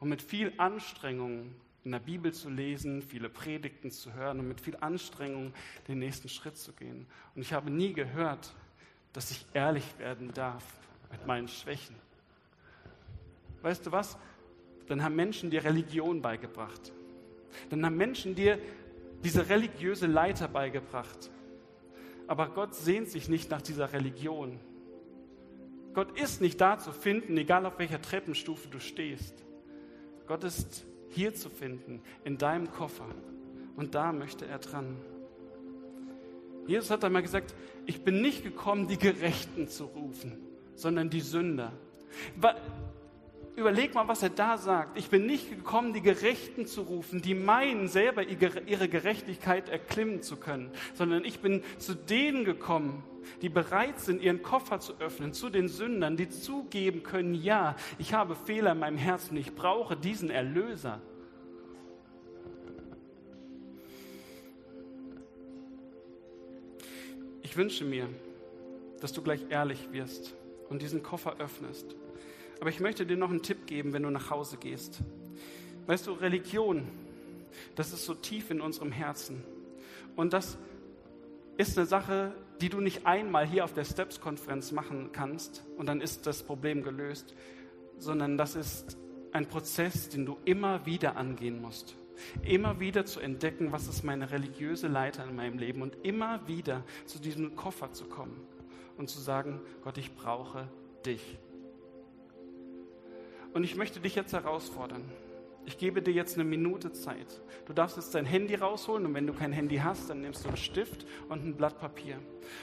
Und 0.00 0.08
mit 0.08 0.20
viel 0.20 0.52
Anstrengung 0.58 1.54
in 1.84 1.92
der 1.92 2.00
Bibel 2.00 2.32
zu 2.32 2.48
lesen, 2.48 3.02
viele 3.02 3.28
Predigten 3.28 3.90
zu 3.90 4.12
hören 4.12 4.38
und 4.40 4.48
mit 4.48 4.60
viel 4.60 4.76
Anstrengung 4.76 5.52
den 5.88 5.98
nächsten 5.98 6.28
Schritt 6.28 6.56
zu 6.56 6.72
gehen. 6.72 7.06
Und 7.34 7.42
ich 7.42 7.52
habe 7.52 7.70
nie 7.70 7.92
gehört, 7.92 8.54
dass 9.12 9.30
ich 9.30 9.46
ehrlich 9.52 9.84
werden 9.98 10.32
darf 10.34 10.64
mit 11.10 11.26
meinen 11.26 11.48
Schwächen. 11.48 11.96
weißt 13.62 13.86
du 13.86 13.92
was? 13.92 14.16
Dann 14.88 15.02
haben 15.02 15.14
Menschen 15.14 15.50
dir 15.50 15.64
Religion 15.64 16.22
beigebracht. 16.22 16.92
Dann 17.70 17.84
haben 17.84 17.96
Menschen 17.96 18.34
dir 18.34 18.58
diese 19.22 19.48
religiöse 19.48 20.06
Leiter 20.06 20.48
beigebracht. 20.48 21.30
Aber 22.26 22.48
Gott 22.48 22.74
sehnt 22.74 23.08
sich 23.08 23.28
nicht 23.28 23.50
nach 23.50 23.62
dieser 23.62 23.92
Religion. 23.92 24.58
Gott 25.94 26.18
ist 26.18 26.40
nicht 26.40 26.60
da 26.60 26.78
zu 26.78 26.92
finden, 26.92 27.36
egal 27.36 27.66
auf 27.66 27.78
welcher 27.78 28.00
Treppenstufe 28.00 28.68
du 28.68 28.80
stehst. 28.80 29.44
Gott 30.26 30.44
ist 30.44 30.86
hier 31.10 31.34
zu 31.34 31.50
finden, 31.50 32.02
in 32.24 32.38
deinem 32.38 32.70
Koffer. 32.70 33.06
Und 33.76 33.94
da 33.94 34.12
möchte 34.12 34.46
er 34.46 34.58
dran. 34.58 34.96
Jesus 36.66 36.90
hat 36.90 37.04
einmal 37.04 37.22
gesagt, 37.22 37.54
ich 37.86 38.02
bin 38.02 38.20
nicht 38.22 38.44
gekommen, 38.44 38.86
die 38.86 38.98
Gerechten 38.98 39.68
zu 39.68 39.84
rufen, 39.84 40.38
sondern 40.74 41.10
die 41.10 41.20
Sünder. 41.20 41.72
Überleg 43.54 43.94
mal, 43.94 44.08
was 44.08 44.22
er 44.22 44.30
da 44.30 44.56
sagt. 44.56 44.96
Ich 44.96 45.10
bin 45.10 45.26
nicht 45.26 45.50
gekommen, 45.50 45.92
die 45.92 46.00
Gerechten 46.00 46.66
zu 46.66 46.82
rufen, 46.82 47.20
die 47.20 47.34
meinen, 47.34 47.88
selber 47.88 48.24
ihre 48.24 48.88
Gerechtigkeit 48.88 49.68
erklimmen 49.68 50.22
zu 50.22 50.36
können, 50.36 50.70
sondern 50.94 51.24
ich 51.24 51.40
bin 51.40 51.62
zu 51.78 51.94
denen 51.94 52.44
gekommen, 52.44 53.02
die 53.42 53.48
bereit 53.48 54.00
sind, 54.00 54.22
ihren 54.22 54.42
Koffer 54.42 54.80
zu 54.80 54.98
öffnen, 55.00 55.32
zu 55.32 55.50
den 55.50 55.68
Sündern, 55.68 56.16
die 56.16 56.28
zugeben 56.28 57.02
können, 57.02 57.34
ja, 57.34 57.76
ich 57.98 58.14
habe 58.14 58.34
Fehler 58.34 58.72
in 58.72 58.78
meinem 58.78 58.96
Herzen, 58.96 59.36
ich 59.36 59.54
brauche 59.54 59.96
diesen 59.96 60.30
Erlöser. 60.30 61.00
Ich 67.52 67.58
wünsche 67.58 67.84
mir, 67.84 68.08
dass 69.02 69.12
du 69.12 69.20
gleich 69.20 69.42
ehrlich 69.50 69.92
wirst 69.92 70.32
und 70.70 70.80
diesen 70.80 71.02
Koffer 71.02 71.36
öffnest. 71.38 71.84
Aber 72.62 72.70
ich 72.70 72.80
möchte 72.80 73.04
dir 73.04 73.18
noch 73.18 73.28
einen 73.28 73.42
Tipp 73.42 73.66
geben, 73.66 73.92
wenn 73.92 74.04
du 74.04 74.08
nach 74.08 74.30
Hause 74.30 74.56
gehst. 74.56 75.00
Weißt 75.86 76.06
du, 76.06 76.12
Religion, 76.12 76.88
das 77.74 77.92
ist 77.92 78.06
so 78.06 78.14
tief 78.14 78.50
in 78.50 78.62
unserem 78.62 78.90
Herzen. 78.90 79.44
Und 80.16 80.32
das 80.32 80.56
ist 81.58 81.76
eine 81.76 81.86
Sache, 81.86 82.32
die 82.62 82.70
du 82.70 82.80
nicht 82.80 83.04
einmal 83.04 83.46
hier 83.46 83.64
auf 83.64 83.74
der 83.74 83.84
Steps-Konferenz 83.84 84.72
machen 84.72 85.10
kannst 85.12 85.62
und 85.76 85.84
dann 85.84 86.00
ist 86.00 86.26
das 86.26 86.42
Problem 86.42 86.82
gelöst, 86.82 87.34
sondern 87.98 88.38
das 88.38 88.54
ist 88.54 88.96
ein 89.32 89.44
Prozess, 89.44 90.08
den 90.08 90.24
du 90.24 90.38
immer 90.46 90.86
wieder 90.86 91.18
angehen 91.18 91.60
musst. 91.60 91.96
Immer 92.44 92.80
wieder 92.80 93.04
zu 93.04 93.20
entdecken, 93.20 93.72
was 93.72 93.88
ist 93.88 94.02
meine 94.02 94.30
religiöse 94.30 94.88
Leiter 94.88 95.24
in 95.24 95.36
meinem 95.36 95.58
Leben 95.58 95.82
und 95.82 95.96
immer 96.02 96.46
wieder 96.46 96.84
zu 97.06 97.18
diesem 97.18 97.56
Koffer 97.56 97.92
zu 97.92 98.04
kommen 98.04 98.46
und 98.96 99.08
zu 99.08 99.20
sagen, 99.20 99.60
Gott, 99.82 99.98
ich 99.98 100.14
brauche 100.14 100.68
dich. 101.04 101.38
Und 103.54 103.64
ich 103.64 103.76
möchte 103.76 104.00
dich 104.00 104.14
jetzt 104.14 104.32
herausfordern. 104.32 105.04
Ich 105.64 105.78
gebe 105.78 106.02
dir 106.02 106.12
jetzt 106.12 106.34
eine 106.34 106.44
Minute 106.44 106.92
Zeit. 106.92 107.40
Du 107.66 107.72
darfst 107.72 107.96
jetzt 107.96 108.14
dein 108.14 108.24
Handy 108.24 108.56
rausholen 108.56 109.06
und 109.06 109.14
wenn 109.14 109.26
du 109.26 109.32
kein 109.32 109.52
Handy 109.52 109.76
hast, 109.76 110.10
dann 110.10 110.20
nimmst 110.20 110.44
du 110.44 110.48
einen 110.48 110.56
Stift 110.56 111.06
und 111.28 111.44
ein 111.44 111.54
Blatt 111.54 111.78
Papier. 111.78 112.18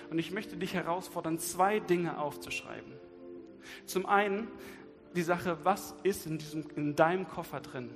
Und 0.10 0.20
ich 0.20 0.32
möchte 0.32 0.58
dich 0.58 0.74
herausfordern, 0.74 1.40
zwei 1.40 1.80
Dinge 1.80 2.20
aufzuschreiben. 2.20 2.94
Zum 3.86 4.06
einen 4.06 4.48
die 5.16 5.22
Sache, 5.22 5.58
was 5.64 5.96
ist 6.04 6.26
in, 6.26 6.38
diesem, 6.38 6.66
in 6.76 6.96
deinem 6.96 7.28
Koffer 7.28 7.62
drin? 7.62 7.90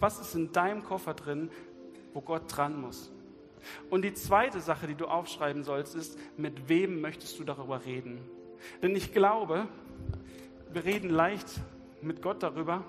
Was 0.00 0.20
ist 0.20 0.34
in 0.34 0.52
deinem 0.52 0.84
Koffer 0.84 1.14
drin, 1.14 1.50
wo 2.12 2.20
Gott 2.20 2.42
dran 2.48 2.80
muss? 2.80 3.10
Und 3.90 4.02
die 4.02 4.14
zweite 4.14 4.60
Sache, 4.60 4.86
die 4.86 4.94
du 4.94 5.06
aufschreiben 5.06 5.64
sollst, 5.64 5.94
ist, 5.94 6.18
mit 6.36 6.68
wem 6.68 7.00
möchtest 7.00 7.38
du 7.38 7.44
darüber 7.44 7.84
reden? 7.84 8.20
Denn 8.82 8.94
ich 8.94 9.12
glaube, 9.12 9.66
wir 10.72 10.84
reden 10.84 11.10
leicht 11.10 11.48
mit 12.02 12.22
Gott 12.22 12.42
darüber, 12.42 12.84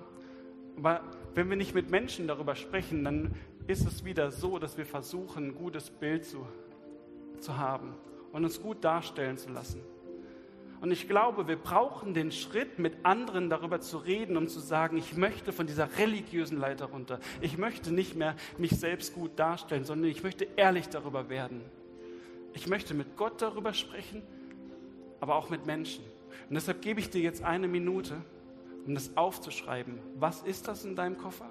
aber 0.77 1.01
wenn 1.33 1.49
wir 1.49 1.57
nicht 1.57 1.73
mit 1.73 1.89
Menschen 1.89 2.27
darüber 2.27 2.55
sprechen, 2.55 3.03
dann 3.03 3.35
ist 3.67 3.85
es 3.85 4.03
wieder 4.03 4.31
so, 4.31 4.59
dass 4.59 4.77
wir 4.77 4.85
versuchen, 4.85 5.47
ein 5.47 5.55
gutes 5.55 5.89
Bild 5.89 6.25
zu, 6.25 6.45
zu 7.39 7.57
haben 7.57 7.93
und 8.31 8.43
uns 8.43 8.61
gut 8.61 8.83
darstellen 8.83 9.37
zu 9.37 9.49
lassen. 9.49 9.81
Und 10.85 10.91
ich 10.91 11.07
glaube, 11.07 11.47
wir 11.47 11.55
brauchen 11.55 12.13
den 12.13 12.31
Schritt, 12.31 12.77
mit 12.77 12.93
anderen 13.01 13.49
darüber 13.49 13.81
zu 13.81 13.97
reden, 13.97 14.37
um 14.37 14.47
zu 14.47 14.59
sagen, 14.59 14.97
ich 14.97 15.17
möchte 15.17 15.51
von 15.51 15.65
dieser 15.65 15.97
religiösen 15.97 16.59
Leiter 16.59 16.85
runter. 16.85 17.19
Ich 17.41 17.57
möchte 17.57 17.91
nicht 17.91 18.15
mehr 18.15 18.35
mich 18.59 18.69
selbst 18.69 19.15
gut 19.15 19.31
darstellen, 19.39 19.83
sondern 19.83 20.11
ich 20.11 20.21
möchte 20.21 20.47
ehrlich 20.57 20.87
darüber 20.87 21.27
werden. 21.27 21.61
Ich 22.53 22.67
möchte 22.67 22.93
mit 22.93 23.17
Gott 23.17 23.41
darüber 23.41 23.73
sprechen, 23.73 24.21
aber 25.21 25.37
auch 25.37 25.49
mit 25.49 25.65
Menschen. 25.65 26.03
Und 26.49 26.53
deshalb 26.53 26.83
gebe 26.83 26.99
ich 26.99 27.09
dir 27.09 27.21
jetzt 27.21 27.43
eine 27.43 27.67
Minute, 27.67 28.21
um 28.85 28.93
das 28.93 29.17
aufzuschreiben. 29.17 29.97
Was 30.19 30.43
ist 30.43 30.67
das 30.67 30.85
in 30.85 30.95
deinem 30.95 31.17
Koffer? 31.17 31.49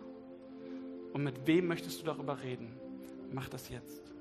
Und 1.12 1.24
mit 1.24 1.44
wem 1.44 1.66
möchtest 1.66 2.00
du 2.00 2.04
darüber 2.04 2.40
reden? 2.40 2.72
Mach 3.32 3.48
das 3.48 3.68
jetzt. 3.68 4.13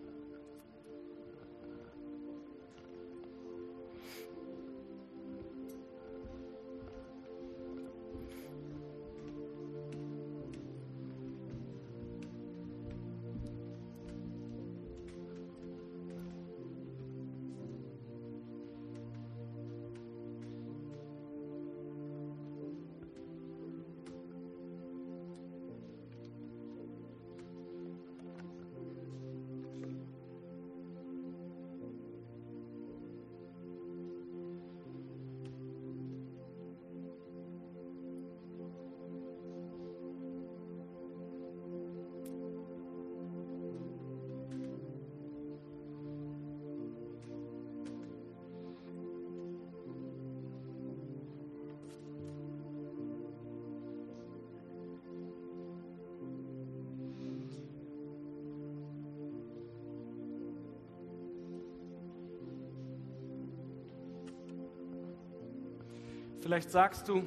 Vielleicht 66.43 66.71
sagst 66.71 67.07
du, 67.07 67.23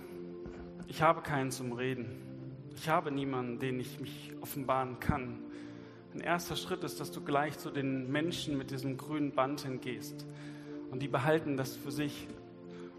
ich 0.88 1.00
habe 1.00 1.22
keinen 1.22 1.50
zum 1.50 1.72
Reden. 1.72 2.20
Ich 2.76 2.90
habe 2.90 3.10
niemanden, 3.10 3.58
den 3.58 3.80
ich 3.80 3.98
mich 3.98 4.34
offenbaren 4.42 5.00
kann. 5.00 5.38
Ein 6.12 6.20
erster 6.20 6.54
Schritt 6.54 6.84
ist, 6.84 7.00
dass 7.00 7.12
du 7.12 7.22
gleich 7.22 7.58
zu 7.58 7.70
den 7.70 8.12
Menschen 8.12 8.58
mit 8.58 8.70
diesem 8.70 8.98
grünen 8.98 9.32
Band 9.32 9.62
hingehst. 9.62 10.26
Und 10.90 11.00
die 11.00 11.08
behalten 11.08 11.56
das 11.56 11.74
für 11.74 11.90
sich. 11.90 12.28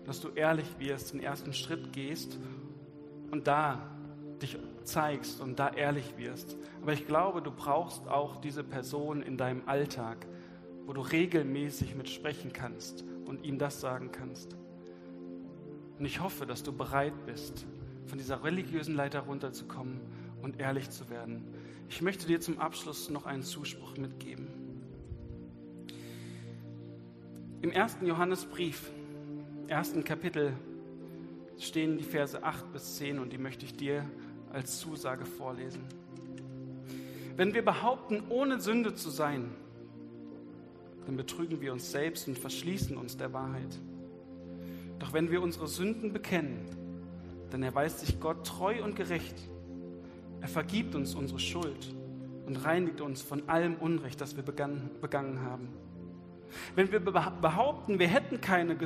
Dass 0.05 0.19
du 0.19 0.29
ehrlich 0.29 0.65
wirst, 0.79 1.13
den 1.13 1.19
ersten 1.19 1.53
Schritt 1.53 1.93
gehst 1.93 2.39
und 3.29 3.45
da 3.45 3.87
dich 4.41 4.57
zeigst 4.85 5.39
und 5.39 5.59
da 5.59 5.69
ehrlich 5.69 6.17
wirst. 6.17 6.57
Aber 6.81 6.93
ich 6.93 7.05
glaube, 7.05 7.43
du 7.43 7.51
brauchst 7.51 8.07
auch 8.07 8.37
diese 8.41 8.63
Person 8.63 9.21
in 9.21 9.37
deinem 9.37 9.61
Alltag, 9.67 10.25
wo 10.87 10.93
du 10.93 11.01
regelmäßig 11.01 11.93
mit 11.93 12.09
sprechen 12.09 12.53
kannst 12.53 13.05
und 13.27 13.45
ihm 13.45 13.59
das 13.59 13.81
sagen 13.81 14.11
kannst. 14.11 14.57
Und 15.99 16.05
ich 16.05 16.21
hoffe, 16.21 16.45
dass 16.45 16.63
du 16.63 16.71
bereit 16.71 17.25
bist, 17.25 17.65
von 18.05 18.17
dieser 18.17 18.43
religiösen 18.43 18.95
Leiter 18.95 19.21
runterzukommen 19.21 19.99
und 20.41 20.59
ehrlich 20.59 20.89
zu 20.89 21.09
werden. 21.09 21.43
Ich 21.89 22.01
möchte 22.01 22.27
dir 22.27 22.39
zum 22.39 22.59
Abschluss 22.59 23.09
noch 23.09 23.25
einen 23.25 23.43
Zuspruch 23.43 23.97
mitgeben. 23.97 24.47
Im 27.61 27.71
ersten 27.71 28.05
Johannesbrief, 28.05 28.91
ersten 29.67 30.03
Kapitel, 30.03 30.53
stehen 31.57 31.97
die 31.97 32.03
Verse 32.03 32.41
8 32.43 32.71
bis 32.71 32.97
10 32.97 33.19
und 33.19 33.33
die 33.33 33.37
möchte 33.37 33.65
ich 33.65 33.75
dir 33.75 34.05
als 34.53 34.79
Zusage 34.79 35.25
vorlesen. 35.25 35.83
Wenn 37.35 37.53
wir 37.53 37.65
behaupten, 37.65 38.23
ohne 38.29 38.59
Sünde 38.59 38.93
zu 38.93 39.09
sein, 39.09 39.49
dann 41.05 41.17
betrügen 41.17 41.61
wir 41.61 41.73
uns 41.73 41.91
selbst 41.91 42.27
und 42.27 42.37
verschließen 42.37 42.97
uns 42.97 43.17
der 43.17 43.33
Wahrheit. 43.33 43.79
Doch 44.99 45.13
wenn 45.13 45.31
wir 45.31 45.41
unsere 45.41 45.67
Sünden 45.67 46.13
bekennen, 46.13 46.65
dann 47.51 47.63
erweist 47.63 47.99
sich 47.99 48.19
Gott 48.19 48.45
treu 48.45 48.83
und 48.83 48.95
gerecht. 48.95 49.35
Er 50.41 50.47
vergibt 50.47 50.95
uns 50.95 51.15
unsere 51.15 51.39
Schuld 51.39 51.95
und 52.45 52.57
reinigt 52.57 53.01
uns 53.01 53.21
von 53.21 53.47
allem 53.47 53.75
Unrecht, 53.75 54.19
das 54.21 54.35
wir 54.35 54.43
begangen 54.43 55.41
haben. 55.41 55.69
Wenn 56.75 56.91
wir 56.91 56.99
behaupten, 56.99 57.99
wir 57.99 58.07
hätten 58.07 58.39
keine, 58.41 58.77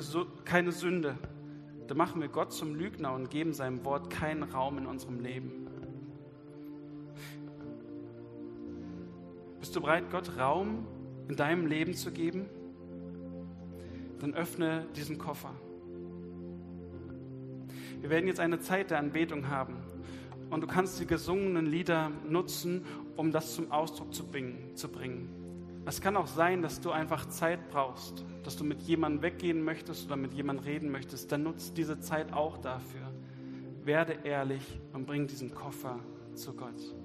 keine 0.45 0.71
Sünde, 0.71 1.15
dann 1.87 1.97
machen 1.97 2.21
wir 2.21 2.27
Gott 2.27 2.53
zum 2.53 2.75
Lügner 2.75 3.13
und 3.13 3.29
geben 3.29 3.53
seinem 3.53 3.83
Wort 3.85 4.09
keinen 4.09 4.43
Raum 4.43 4.77
in 4.77 4.85
unserem 4.85 5.19
Leben. 5.19 5.67
Bist 9.59 9.75
du 9.75 9.81
bereit, 9.81 10.09
Gott 10.09 10.37
Raum 10.37 10.87
in 11.27 11.35
deinem 11.35 11.67
Leben 11.67 11.93
zu 11.93 12.11
geben? 12.11 12.45
Dann 14.19 14.33
öffne 14.33 14.85
diesen 14.95 15.17
Koffer. 15.17 15.53
Wir 18.01 18.09
werden 18.09 18.27
jetzt 18.27 18.39
eine 18.39 18.59
Zeit 18.59 18.91
der 18.91 18.99
Anbetung 18.99 19.47
haben. 19.47 19.77
Und 20.49 20.61
du 20.61 20.67
kannst 20.67 20.99
die 20.99 21.07
gesungenen 21.07 21.65
Lieder 21.65 22.11
nutzen, 22.27 22.85
um 23.15 23.31
das 23.31 23.55
zum 23.55 23.71
Ausdruck 23.71 24.13
zu 24.13 24.27
bringen. 24.27 25.29
Es 25.85 26.01
kann 26.01 26.17
auch 26.17 26.27
sein, 26.27 26.61
dass 26.61 26.81
du 26.81 26.91
einfach 26.91 27.27
Zeit 27.29 27.69
brauchst, 27.69 28.25
dass 28.43 28.57
du 28.57 28.63
mit 28.63 28.81
jemandem 28.81 29.21
weggehen 29.21 29.63
möchtest 29.63 30.07
oder 30.07 30.15
mit 30.17 30.33
jemandem 30.33 30.65
reden 30.65 30.91
möchtest. 30.91 31.31
Dann 31.31 31.43
nutzt 31.43 31.77
diese 31.77 31.99
Zeit 31.99 32.33
auch 32.33 32.57
dafür. 32.57 33.01
Werde 33.83 34.17
ehrlich 34.23 34.79
und 34.93 35.07
bring 35.07 35.25
diesen 35.25 35.55
Koffer 35.55 35.99
zu 36.35 36.53
Gott. 36.53 37.00